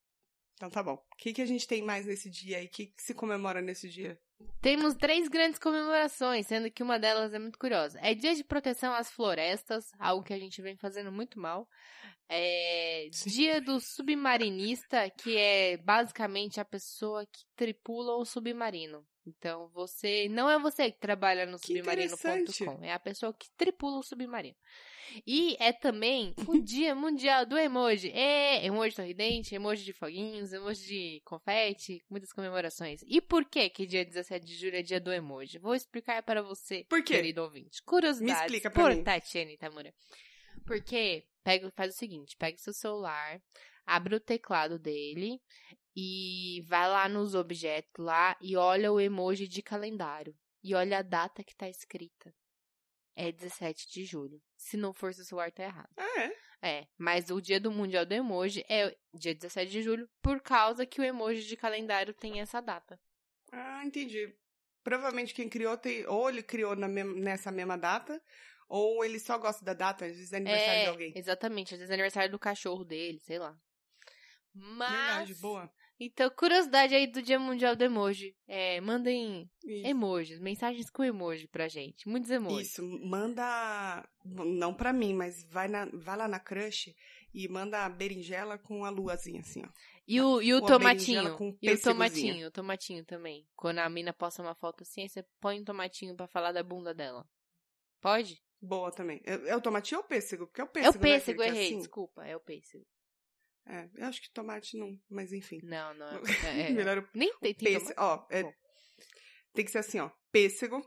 [0.56, 0.94] Então tá bom.
[0.94, 2.66] O que que a gente tem mais nesse dia aí?
[2.66, 4.20] O que que se comemora nesse dia?
[4.62, 8.00] Temos três grandes comemorações, sendo que uma delas é muito curiosa.
[8.02, 11.68] É dia de proteção às florestas, algo que a gente vem fazendo muito mal.
[12.30, 19.06] É dia do submarinista, que é basicamente a pessoa que tripula o submarino.
[19.26, 24.04] Então, você não é você que trabalha no submarino.com, é a pessoa que tripula o
[24.04, 24.56] submarino.
[25.26, 28.10] E é também o Dia Mundial do Emoji.
[28.12, 33.02] É, emoji sorridente, emoji de foguinhos, emoji de confete, muitas comemorações.
[33.06, 35.60] E por que que dia 17 de julho é dia do emoji?
[35.60, 37.16] Vou explicar para você, Por quê?
[37.16, 37.82] querido ouvinte.
[37.84, 39.04] Curiosidades Me explica pra por mim.
[39.04, 39.94] Tatiane Tamura.
[40.66, 43.42] Porque pega, faz o seguinte, pega seu celular,
[43.86, 45.40] abre o teclado dele
[45.96, 50.36] e vai lá nos objetos lá e olha o emoji de calendário.
[50.64, 52.34] E olha a data que tá escrita.
[53.16, 54.42] É 17 de julho.
[54.56, 55.90] Se não for, seu celular tá errado.
[55.98, 56.36] Ah, é?
[56.66, 60.86] É, mas o dia do Mundial do Emoji é dia 17 de julho, por causa
[60.86, 62.98] que o emoji de calendário tem essa data.
[63.52, 64.34] Ah, entendi.
[64.82, 66.08] Provavelmente quem criou tem...
[66.08, 68.22] Ou ele criou na mem- nessa mesma data,
[68.70, 71.14] ou ele só gosta da data, às vezes é aniversário é, de alguém.
[71.16, 71.74] exatamente.
[71.74, 73.56] Às vezes é aniversário do cachorro dele, sei lá.
[74.54, 74.92] Mas.
[74.92, 75.72] Verdade, boa.
[76.06, 78.36] Então, curiosidade aí do Dia Mundial do Emoji.
[78.48, 79.88] É, mandem Isso.
[79.88, 82.08] emojis, mensagens com emoji pra gente.
[82.08, 82.70] Muitos emojis.
[82.70, 84.08] Isso, manda.
[84.26, 86.94] Não pra mim, mas vai, na, vai lá na crush
[87.34, 89.70] e manda a berinjela com a luazinha, assim, ó.
[90.08, 91.38] E o, e o Ou tomatinho.
[91.38, 93.48] com E o tomatinho, o tomatinho também.
[93.56, 96.94] Quando a mina posta uma foto assim, você põe um tomatinho pra falar da bunda
[96.94, 97.26] dela.
[98.02, 98.44] Pode?
[98.62, 99.22] Boa também.
[99.26, 100.46] É, é o tomate ou o pêssego?
[100.48, 100.98] Porque é o É pêssego.
[100.98, 101.78] o pêssego, né, é errei, assim.
[101.80, 102.86] desculpa, é o pêssego.
[103.66, 105.60] É, eu acho que tomate não, mas enfim.
[105.64, 106.08] Não, não.
[106.08, 106.22] É,
[106.68, 107.94] é, Melhor o Nem tem, tem pêssego.
[107.98, 108.44] Ó, é-
[109.54, 110.10] tem que ser assim, ó.
[110.32, 110.82] Pêssego.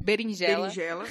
[0.00, 0.62] Berinjela.
[0.68, 1.04] berinjela,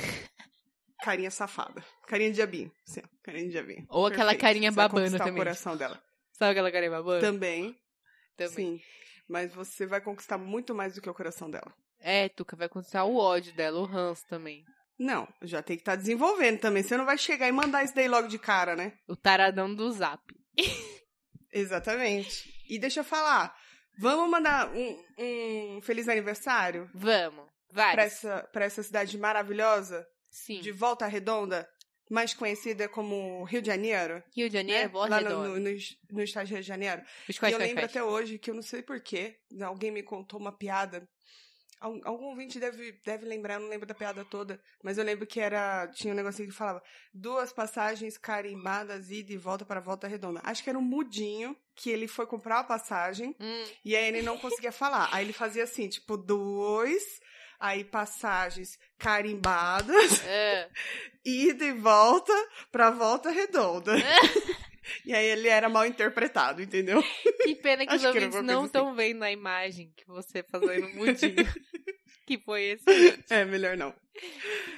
[1.04, 1.84] carinha safada.
[2.08, 2.72] Carinha de diabinho.
[2.88, 3.08] Assim, ó.
[3.24, 3.86] Carinha de diabinho.
[3.90, 4.42] Ou aquela Perfeito.
[4.42, 5.34] carinha vai babando conquistar também.
[5.34, 6.02] o coração dela.
[6.34, 7.22] Sabe aquela carinha babando?
[7.22, 7.76] Também,
[8.36, 8.54] Também.
[8.78, 8.82] sim.
[9.28, 11.74] Mas você vai conquistar muito mais do que o coração dela.
[12.00, 14.64] É, Tuca, vai conquistar o ódio dela, o ranço também.
[15.00, 16.84] Não, já tem que estar desenvolvendo também.
[16.84, 18.94] Você não vai chegar e mandar isso daí logo de cara, né?
[19.08, 20.22] O taradão do zap.
[21.52, 22.54] Exatamente.
[22.70, 23.56] E deixa eu falar.
[24.00, 27.46] Vamos mandar um, um feliz aniversário Vamos.
[27.74, 28.06] pra Vários.
[28.06, 30.60] essa, pra essa cidade maravilhosa Sim.
[30.62, 31.68] de Volta Redonda,
[32.10, 34.24] mais conhecida como Rio de Janeiro.
[34.36, 35.08] Rio de Janeiro, né?
[35.10, 35.70] Lá no, no, no,
[36.12, 37.02] no estado de Rio de Janeiro.
[37.28, 40.56] Biscoito, e eu lembro até hoje que eu não sei porquê, alguém me contou uma
[40.56, 41.10] piada.
[41.80, 45.28] Al- Algum ouvinte deve, deve lembrar, eu não lembro da piada toda, mas eu lembro
[45.28, 45.88] que era.
[45.88, 46.82] Tinha um negocinho que falava
[47.14, 50.42] duas passagens carimbadas, ida e volta para Volta Redonda.
[50.44, 54.22] Acho que era um mudinho que ele foi comprar a passagem Hum, e aí ele
[54.24, 55.10] não conseguia falar.
[55.12, 57.20] Aí ele fazia assim, tipo, dois,
[57.60, 60.70] aí passagens carimbadas, é.
[61.24, 62.34] ida e volta
[62.72, 63.94] pra Volta Redonda.
[65.06, 67.04] E aí ele era mal interpretado, entendeu?
[67.44, 68.88] Que pena que os Acho que era ouvintes alguma não coisa assim.
[68.88, 71.36] estão vendo a imagem que você fazendo mudinho.
[72.28, 72.84] que foi esse.
[73.30, 73.96] É, melhor não.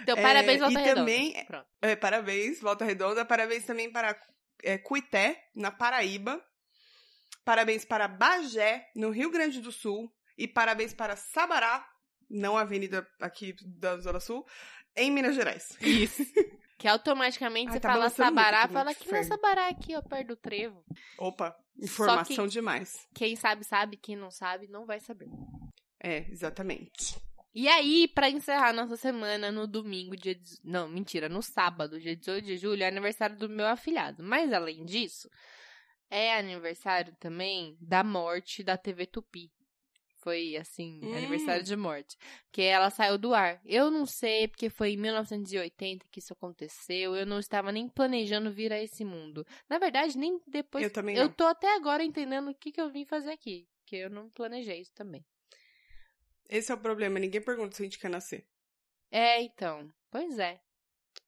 [0.03, 0.99] Então, É, parabéns, Volta e Redonda.
[0.99, 1.33] também-.
[1.81, 3.25] É, parabéns, Volta Redonda.
[3.25, 4.19] Parabéns também para
[4.63, 6.43] é, Cuité, na Paraíba.
[7.43, 10.13] Parabéns para Bagé, no Rio Grande do Sul.
[10.37, 11.83] E parabéns para Sabará,
[12.29, 14.45] não a avenida aqui da Zona Sul,
[14.95, 15.75] em Minas Gerais.
[15.81, 16.23] Isso.
[16.79, 19.23] Que automaticamente Ai, você tá fala Sabará, muito, fala que não é.
[19.23, 20.81] Sabará aqui, ó, perto do trevo.
[21.17, 23.05] Opa, informação demais.
[23.13, 23.97] Quem sabe, sabe.
[23.97, 25.27] Quem não sabe, não vai saber.
[26.01, 27.19] É, exatamente.
[27.53, 30.33] E aí, pra encerrar nossa semana, no domingo, dia...
[30.35, 34.23] dez- Não, mentira, no sábado, dia 18 de julho, é aniversário do meu afilhado.
[34.23, 35.29] Mas, além disso,
[36.09, 39.51] é aniversário também da morte da TV Tupi.
[40.21, 42.17] Foi, assim, aniversário de morte.
[42.45, 43.61] Porque ela saiu do ar.
[43.65, 47.15] Eu não sei, porque foi em 1980 que isso aconteceu.
[47.15, 49.45] Eu não estava nem planejando vir a esse mundo.
[49.69, 50.83] Na verdade, nem depois...
[50.83, 51.31] Eu também Eu não.
[51.33, 53.65] tô até agora entendendo o que, que eu vim fazer aqui.
[53.81, 55.25] Porque eu não planejei isso também.
[56.49, 58.45] Esse é o problema, ninguém pergunta se a gente quer nascer.
[59.11, 59.89] É, então.
[60.11, 60.59] Pois é.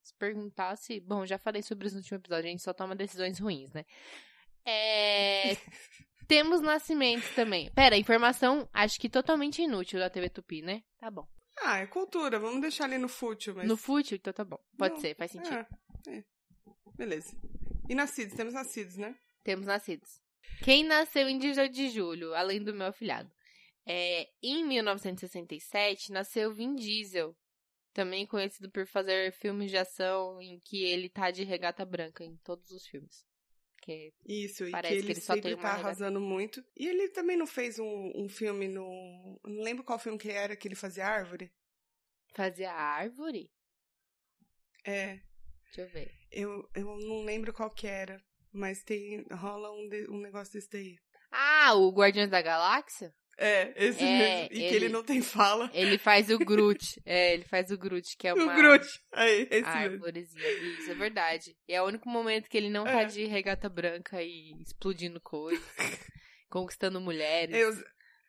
[0.02, 1.00] Se perguntasse.
[1.00, 3.86] Bom, já falei sobre isso no último episódio, a gente só toma decisões ruins, né?
[4.66, 5.56] É.
[6.32, 7.70] Temos nascimentos também.
[7.72, 10.82] Pera, informação acho que totalmente inútil da TV Tupi, né?
[10.98, 11.28] Tá bom.
[11.62, 13.68] Ah, é cultura, vamos deixar ali no fútil, mas...
[13.68, 14.58] No fútil, então tá bom.
[14.78, 15.54] Pode Não, ser, faz sentido.
[15.54, 15.68] É,
[16.08, 16.24] é.
[16.96, 17.36] Beleza.
[17.90, 19.14] E nascidos, temos nascidos, né?
[19.44, 20.22] Temos nascidos.
[20.64, 23.30] Quem nasceu em 18 de julho, além do meu afilhado?
[23.86, 27.36] É, em 1967, nasceu Vin Diesel.
[27.92, 32.38] Também conhecido por fazer filmes de ação em que ele tá de regata branca em
[32.38, 33.30] todos os filmes.
[33.82, 36.64] Que Isso, e Parece que ele, que ele só sempre tem uma tá arrasando muito.
[36.78, 39.40] E ele também não fez um, um filme no...
[39.44, 41.52] Não lembro qual filme que era, que ele fazia árvore.
[42.36, 43.52] fazia árvore?
[44.86, 45.20] É,
[45.66, 46.12] Deixa eu ver.
[46.32, 48.22] eu, eu não lembro qual que era.
[48.54, 50.98] Mas tem, rola um, de- um negócio desse daí.
[51.32, 53.14] Ah, o Guardiões da Galáxia?
[53.44, 54.46] É, esse É, mesmo.
[54.46, 55.70] E que ele ele- não tem fala.
[55.74, 57.02] Ele faz o Groot.
[57.06, 58.86] é, ele faz o Groot, que é uma O Groot.
[59.14, 59.68] Aí, esse mesmo.
[59.96, 60.50] árvorezinha.
[60.78, 61.56] Isso, é verdade.
[61.68, 63.06] E é o único momento que ele não tá É.
[63.06, 65.60] de regata branca e explodindo coisas,
[66.50, 67.56] conquistando mulheres.
[67.56, 67.72] Eu...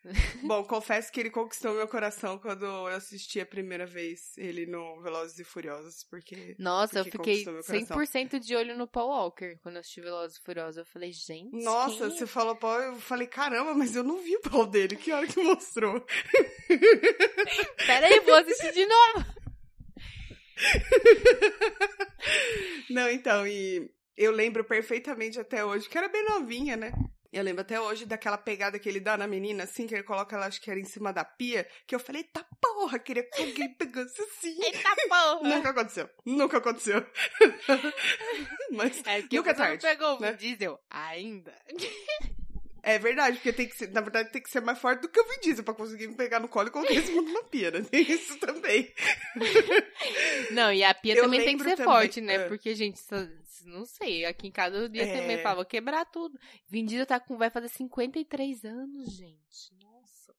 [0.43, 5.01] Bom, confesso que ele conquistou meu coração quando eu assisti a primeira vez ele no
[5.01, 6.55] Velozes e Furiosos, porque...
[6.59, 7.97] Nossa, eu porque fiquei meu coração.
[7.97, 10.77] 100% de olho no Paul Walker quando eu assisti Velozes e Furiosos.
[10.77, 14.35] Eu falei, gente, Nossa, quem você falou pau, eu falei, caramba, mas eu não vi
[14.35, 16.01] o pau dele, que hora que mostrou?
[17.85, 19.25] Pera aí, vou assistir de novo.
[22.89, 26.91] Não, então, e eu lembro perfeitamente até hoje, que era bem novinha, né?
[27.33, 30.35] Eu lembro até hoje daquela pegada que ele dá na menina, assim, que ele coloca
[30.35, 33.41] ela, acho que era em cima da pia, que eu falei, eita porra, queria que
[33.41, 34.55] alguém pegasse assim.
[34.63, 35.49] Eita porra!
[35.49, 36.09] Nunca aconteceu.
[36.23, 37.03] Nunca aconteceu.
[38.71, 39.81] Mas É porque nunca é tarde.
[39.81, 40.31] pegou o né?
[40.33, 41.53] Vin Diesel ainda.
[42.83, 45.19] é verdade, porque tem que ser, na verdade, tem que ser mais forte do que
[45.19, 47.71] o Vin Diesel pra conseguir me pegar no colo e colocar esse mundo na pia,
[47.71, 47.81] né?
[47.81, 48.93] Tem isso também.
[50.51, 52.35] Não, e a pia Eu também tem que ser também, forte, né?
[52.35, 52.47] é.
[52.47, 52.99] Porque, gente,
[53.65, 55.19] não sei, aqui em casa eu dia É.
[55.21, 56.37] também falava, vou quebrar tudo.
[56.67, 59.73] Vin Diesel tá com, vai fazer 53 anos, gente.
[59.81, 60.33] Nossa.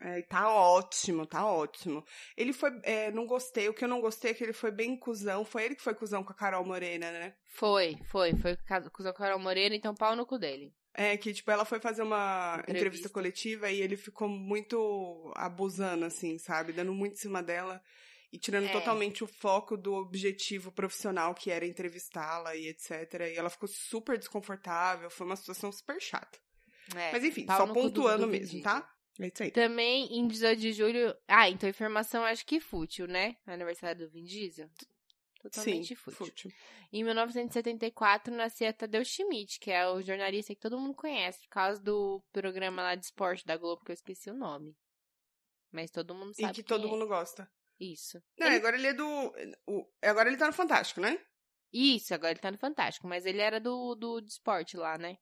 [0.00, 2.04] É, tá ótimo, tá ótimo.
[2.36, 4.96] Ele foi, é, não gostei, o que eu não gostei é que ele foi bem
[4.96, 7.34] cuzão, foi ele que foi cuzão com a Carol Morena, né?
[7.54, 10.74] Foi, foi, foi com o Carol Moreira, então pau no cu dele.
[10.94, 12.72] É, que, tipo, ela foi fazer uma Entrevista.
[12.72, 16.72] entrevista coletiva e ele ficou muito abusando, assim, sabe?
[16.72, 17.80] Dando muito em cima dela
[18.32, 18.72] e tirando É.
[18.72, 22.90] totalmente o foco do objetivo profissional, que era entrevistá-la e etc.
[23.32, 26.38] E ela ficou super desconfortável, foi uma situação super chata.
[26.96, 28.88] É, Mas enfim, só pontuando mesmo, tá?
[29.20, 29.50] É isso aí.
[29.50, 31.14] Também em 18 de julho.
[31.28, 33.36] Ah, então informação acho que fútil, né?
[33.46, 34.70] Aniversário do Vin Diesel.
[35.42, 36.26] Totalmente Sim, fútil.
[36.26, 36.52] fútil.
[36.92, 41.80] Em 1974 nascia Tadeu Schmidt, que é o jornalista que todo mundo conhece, por causa
[41.80, 44.76] do programa lá de esporte da Globo, que eu esqueci o nome.
[45.70, 46.54] Mas todo mundo E sabe.
[46.54, 46.90] que quem todo é.
[46.90, 47.50] mundo gosta.
[47.82, 48.22] Isso.
[48.38, 49.32] Não, Ele- agora ele é do.
[49.66, 51.18] o- agora ele tá no Fantástico, né?
[51.72, 55.16] Isso, agora ele tá no Fantástico, mas ele era do, do de esporte lá, né?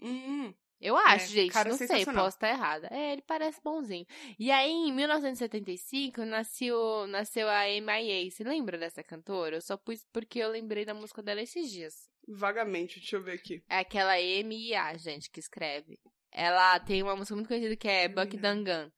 [0.00, 2.88] Hum, Eu acho, É, gente, não sei, posso estar errada.
[2.90, 4.04] É, ele parece bonzinho.
[4.36, 8.28] E aí, em 1975, nasceu, nasceu a M.I.A.
[8.30, 9.56] Você lembra dessa cantora?
[9.56, 12.10] Eu só pus porque eu lembrei da música dela esses dias.
[12.26, 13.62] vagamente, deixa eu ver aqui.
[13.68, 16.00] É aquela M.I.A., gente, que escreve.
[16.32, 18.40] Ela tem uma música muito conhecida que é Buck M.I.A..
[18.40, 18.92] Dangan.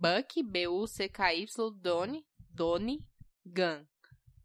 [0.00, 1.46] Buck, B-U-C-K-Y,
[1.80, 3.04] Doni, Doni,
[3.44, 3.86] Gun.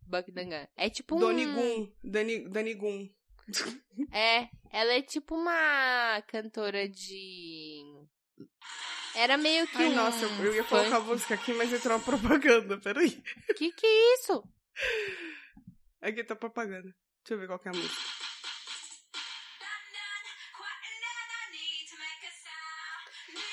[0.09, 0.67] Buck Dangan.
[0.75, 1.19] É tipo um...
[1.19, 3.09] Doni Gun, Dani, Dani Gun.
[4.13, 7.83] É, ela é tipo uma cantora de.
[9.13, 9.95] Era meio que Ai, um.
[9.95, 13.21] nossa, eu, ia colocar a música aqui, mas entrou uma propaganda, peraí.
[13.57, 14.43] Que que é isso?
[16.01, 16.95] Aqui tá propaganda.
[17.23, 18.18] Deixa eu ver qual que é a música.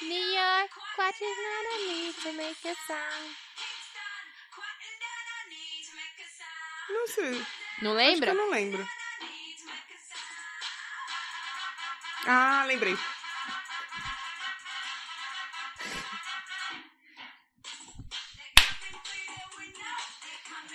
[0.08, 3.30] New York, what is not a need to make a sound.
[6.88, 7.46] Não sei.
[7.82, 8.30] Não Acho que lembra?
[8.30, 8.88] eu não lembro.
[12.26, 12.96] Ah, lembrei.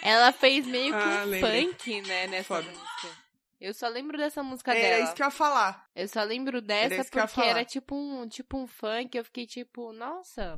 [0.02, 1.68] Ela fez meio que Ah, um lembrei.
[1.68, 2.64] funk, né, nessa Foda.
[2.70, 3.21] música.
[3.62, 5.04] Eu só lembro dessa música Era dela.
[5.04, 5.88] isso que eu ia falar.
[5.96, 9.16] Eu só lembro dessa ia porque era tipo um, tipo um funk.
[9.16, 10.58] Eu fiquei tipo, nossa,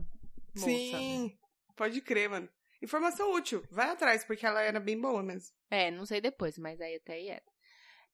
[0.55, 0.65] moça.
[0.65, 1.37] Sim,
[1.75, 2.47] pode crer, mano.
[2.81, 3.61] Informação útil.
[3.69, 5.53] Vai atrás, porque ela era bem boa mesmo.
[5.69, 7.43] É, não sei depois, mas aí até aí era.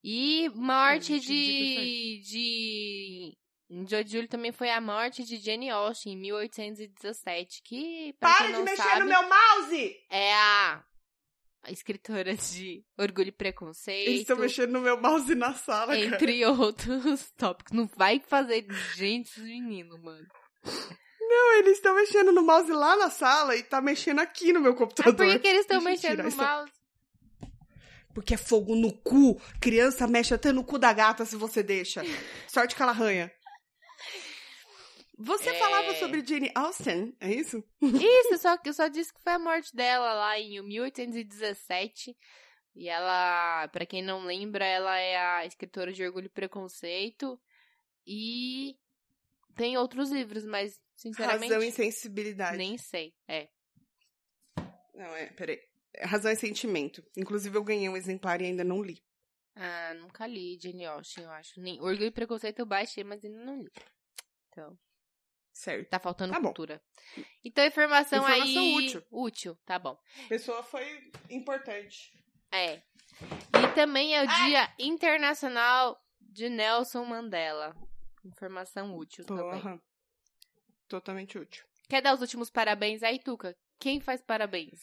[0.03, 2.21] E morte de.
[2.23, 3.37] de.
[3.69, 7.61] Em 18 de julho também foi a morte de Jane Austen, em 1817.
[7.63, 10.05] Que, pra quem não sabe, mouse!
[10.09, 10.83] é a
[11.68, 14.07] escritora de Orgulho e Preconceito.
[14.07, 16.16] Eles estão mexendo no meu mouse na sala, cara.
[16.16, 17.74] Entre outros tópicos.
[17.74, 20.26] Não vai fazer gente dos meninos, mano.
[21.22, 24.72] Não, eles estão mexendo no mouse lá na sala e tá mexendo aqui no meu
[24.72, 25.16] Ah, computador.
[25.16, 26.72] por que, que eles estão mexendo no mouse?
[28.14, 29.39] Porque é fogo no cu.
[29.62, 32.01] Criança mexe até no cu da gata se você deixa.
[32.47, 33.32] Sorte que ela arranha.
[35.22, 35.59] Você É.
[35.59, 37.61] falava sobre Jane Austen, é isso?
[37.82, 42.15] Isso, só que eu só disse que foi a morte dela lá em 1817.
[42.76, 47.38] E ela, pra quem não lembra, ela é a escritora de Orgulho e Preconceito.
[48.07, 48.78] E
[49.55, 52.57] tem outros livros, mas sinceramente Razão e sensibilidade.
[52.57, 53.13] nem sei.
[53.28, 53.49] É.
[54.93, 55.59] Não, é, peraí.
[56.01, 57.03] Razão e sentimento.
[57.17, 59.03] Inclusive, eu ganhei um exemplar e ainda não li.
[59.55, 61.59] Ah, nunca li Jane Austen, eu acho.
[61.59, 61.82] Nem...
[61.82, 63.72] Orgulho e Preconceito eu baixei, mas ainda não li.
[64.49, 64.78] Então,
[65.60, 65.89] Certo.
[65.89, 66.45] tá faltando Tá bom.
[66.47, 66.82] cultura.
[67.43, 68.76] Então, informação, Informação aí.
[68.76, 69.03] útil.
[69.12, 69.99] Útil, tá bom.
[70.30, 72.14] Pessoa foi importante.
[72.49, 72.82] É.
[73.62, 77.76] E também é o Dia Internacional de Nelson Mandela.
[78.24, 79.43] Informação útil também.
[79.60, 79.82] Porra.
[80.88, 81.66] Totalmente útil.
[81.89, 83.53] Quer dar os últimos parabéns aí, Tuca?
[83.80, 84.80] Quem faz parabéns?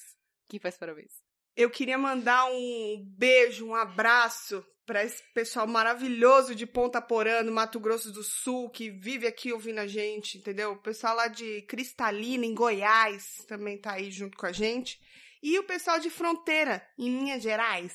[0.49, 1.22] Quem faz parabéns?
[1.57, 7.51] Eu queria mandar um beijo, um abraço para esse pessoal maravilhoso de Ponta Porã, no
[7.53, 10.72] Mato Grosso do Sul, que vive aqui ouvindo a gente, entendeu?
[10.72, 14.99] O pessoal lá de Cristalina, em Goiás, também tá aí junto com a gente.
[15.43, 17.93] E o pessoal de Fronteira, em Minas Gerais.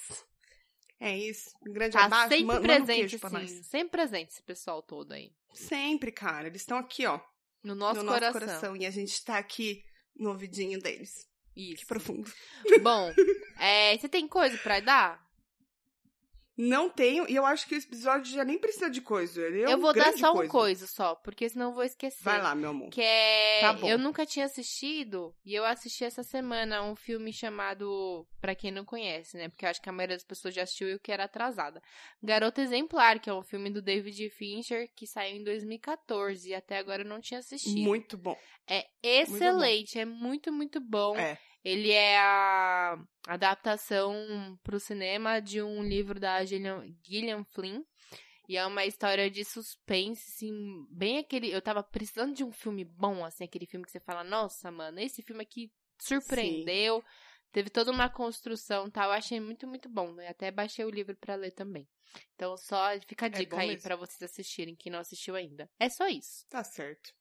[1.00, 1.50] É isso.
[1.68, 2.30] Um grande Tá abraço.
[2.30, 3.36] sempre Ma- manda um presente, queijo pra sim.
[3.38, 3.52] nós.
[3.68, 5.32] Sempre presente esse pessoal todo aí.
[5.54, 6.48] Sempre, cara.
[6.48, 7.20] Eles estão aqui, ó,
[7.64, 8.40] No nosso, no nosso coração.
[8.40, 8.76] coração.
[8.78, 9.82] E a gente tá aqui
[10.16, 11.28] no ouvidinho deles.
[11.56, 11.78] Isso.
[11.82, 12.32] Que profundo.
[12.84, 13.12] Bom,
[13.60, 15.20] é, você tem coisa pra dar?
[16.62, 19.42] Não tenho, e eu acho que esse episódio já nem precisa de coisa.
[19.42, 20.52] Ele é eu um vou dar só um coisa.
[20.52, 22.24] coisa só, porque senão eu vou esquecer.
[22.24, 22.90] Vai lá, meu amor.
[22.92, 23.60] Que é.
[23.62, 23.88] Tá bom.
[23.88, 28.28] Eu nunca tinha assistido, e eu assisti essa semana um filme chamado.
[28.40, 29.50] Pra quem não conhece, né?
[29.50, 31.82] Porque eu acho que a maioria das pessoas já assistiu e eu que era atrasada.
[32.22, 36.78] Garota Exemplar, que é um filme do David Fincher que saiu em 2014 e até
[36.78, 37.82] agora eu não tinha assistido.
[37.82, 38.38] Muito bom.
[38.68, 41.16] É excelente, é muito, muito bom.
[41.16, 41.38] É.
[41.64, 42.98] Ele é a
[43.28, 47.84] adaptação pro cinema de um livro da Gillian, Gillian Flynn.
[48.50, 51.50] E é uma história de suspense, assim, bem aquele.
[51.52, 55.00] Eu tava precisando de um filme bom, assim, aquele filme que você fala, nossa, mano,
[55.00, 57.04] esse filme aqui surpreendeu.
[57.52, 59.10] Teve toda uma construção e tal.
[59.10, 60.20] Eu achei muito, muito bom.
[60.20, 61.88] Eu até baixei o livro pra ler também.
[62.36, 65.70] Então, só fica a dica É aí pra vocês assistirem, quem não assistiu ainda.
[65.80, 66.46] É só isso.
[66.50, 67.14] Tá certo.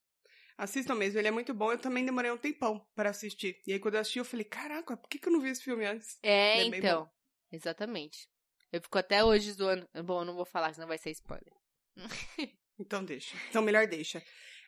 [0.62, 1.72] Assistam mesmo, ele é muito bom.
[1.72, 3.56] Eu também demorei um tempão pra assistir.
[3.66, 5.62] E aí, quando eu assisti, eu falei, caraca, por que, que eu não vi esse
[5.64, 6.18] filme antes?
[6.22, 7.08] É, é então.
[7.50, 8.28] Exatamente.
[8.70, 9.88] Eu fico até hoje zoando.
[10.04, 11.52] Bom, eu não vou falar, senão vai ser spoiler.
[12.78, 13.36] Então deixa.
[13.50, 14.22] Então melhor deixa.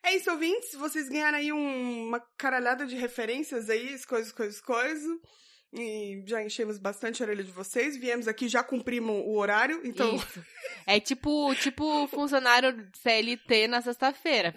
[0.04, 0.74] É isso, ouvintes.
[0.74, 5.18] Vocês ganharam aí um- uma caralhada de referências aí, as coisas, coisas, coisas.
[5.72, 7.96] E já enchemos bastante a orelha de vocês.
[7.96, 9.80] Viemos aqui, já cumprimos o horário.
[9.82, 10.44] Então, Isso.
[10.86, 14.54] É tipo, tipo funcionário CLT na sexta-feira.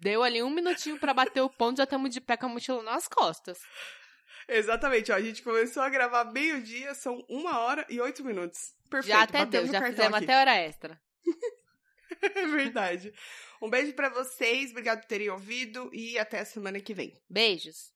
[0.00, 2.82] Deu ali um minutinho pra bater o ponto, já estamos de pé com a mochila
[2.82, 3.58] nas costas.
[4.48, 5.10] exatamente.
[5.12, 8.74] Ó, a gente começou a gravar meio-dia, são uma hora e oito minutos.
[8.88, 9.16] Perfeito.
[9.16, 10.24] já até deu, já fizemos aqui.
[10.24, 11.00] até hora extra.
[12.20, 13.12] É verdade.
[13.62, 17.14] Um beijo pra vocês, obrigado por terem ouvido e até a semana que vem.
[17.28, 17.92] Beijos.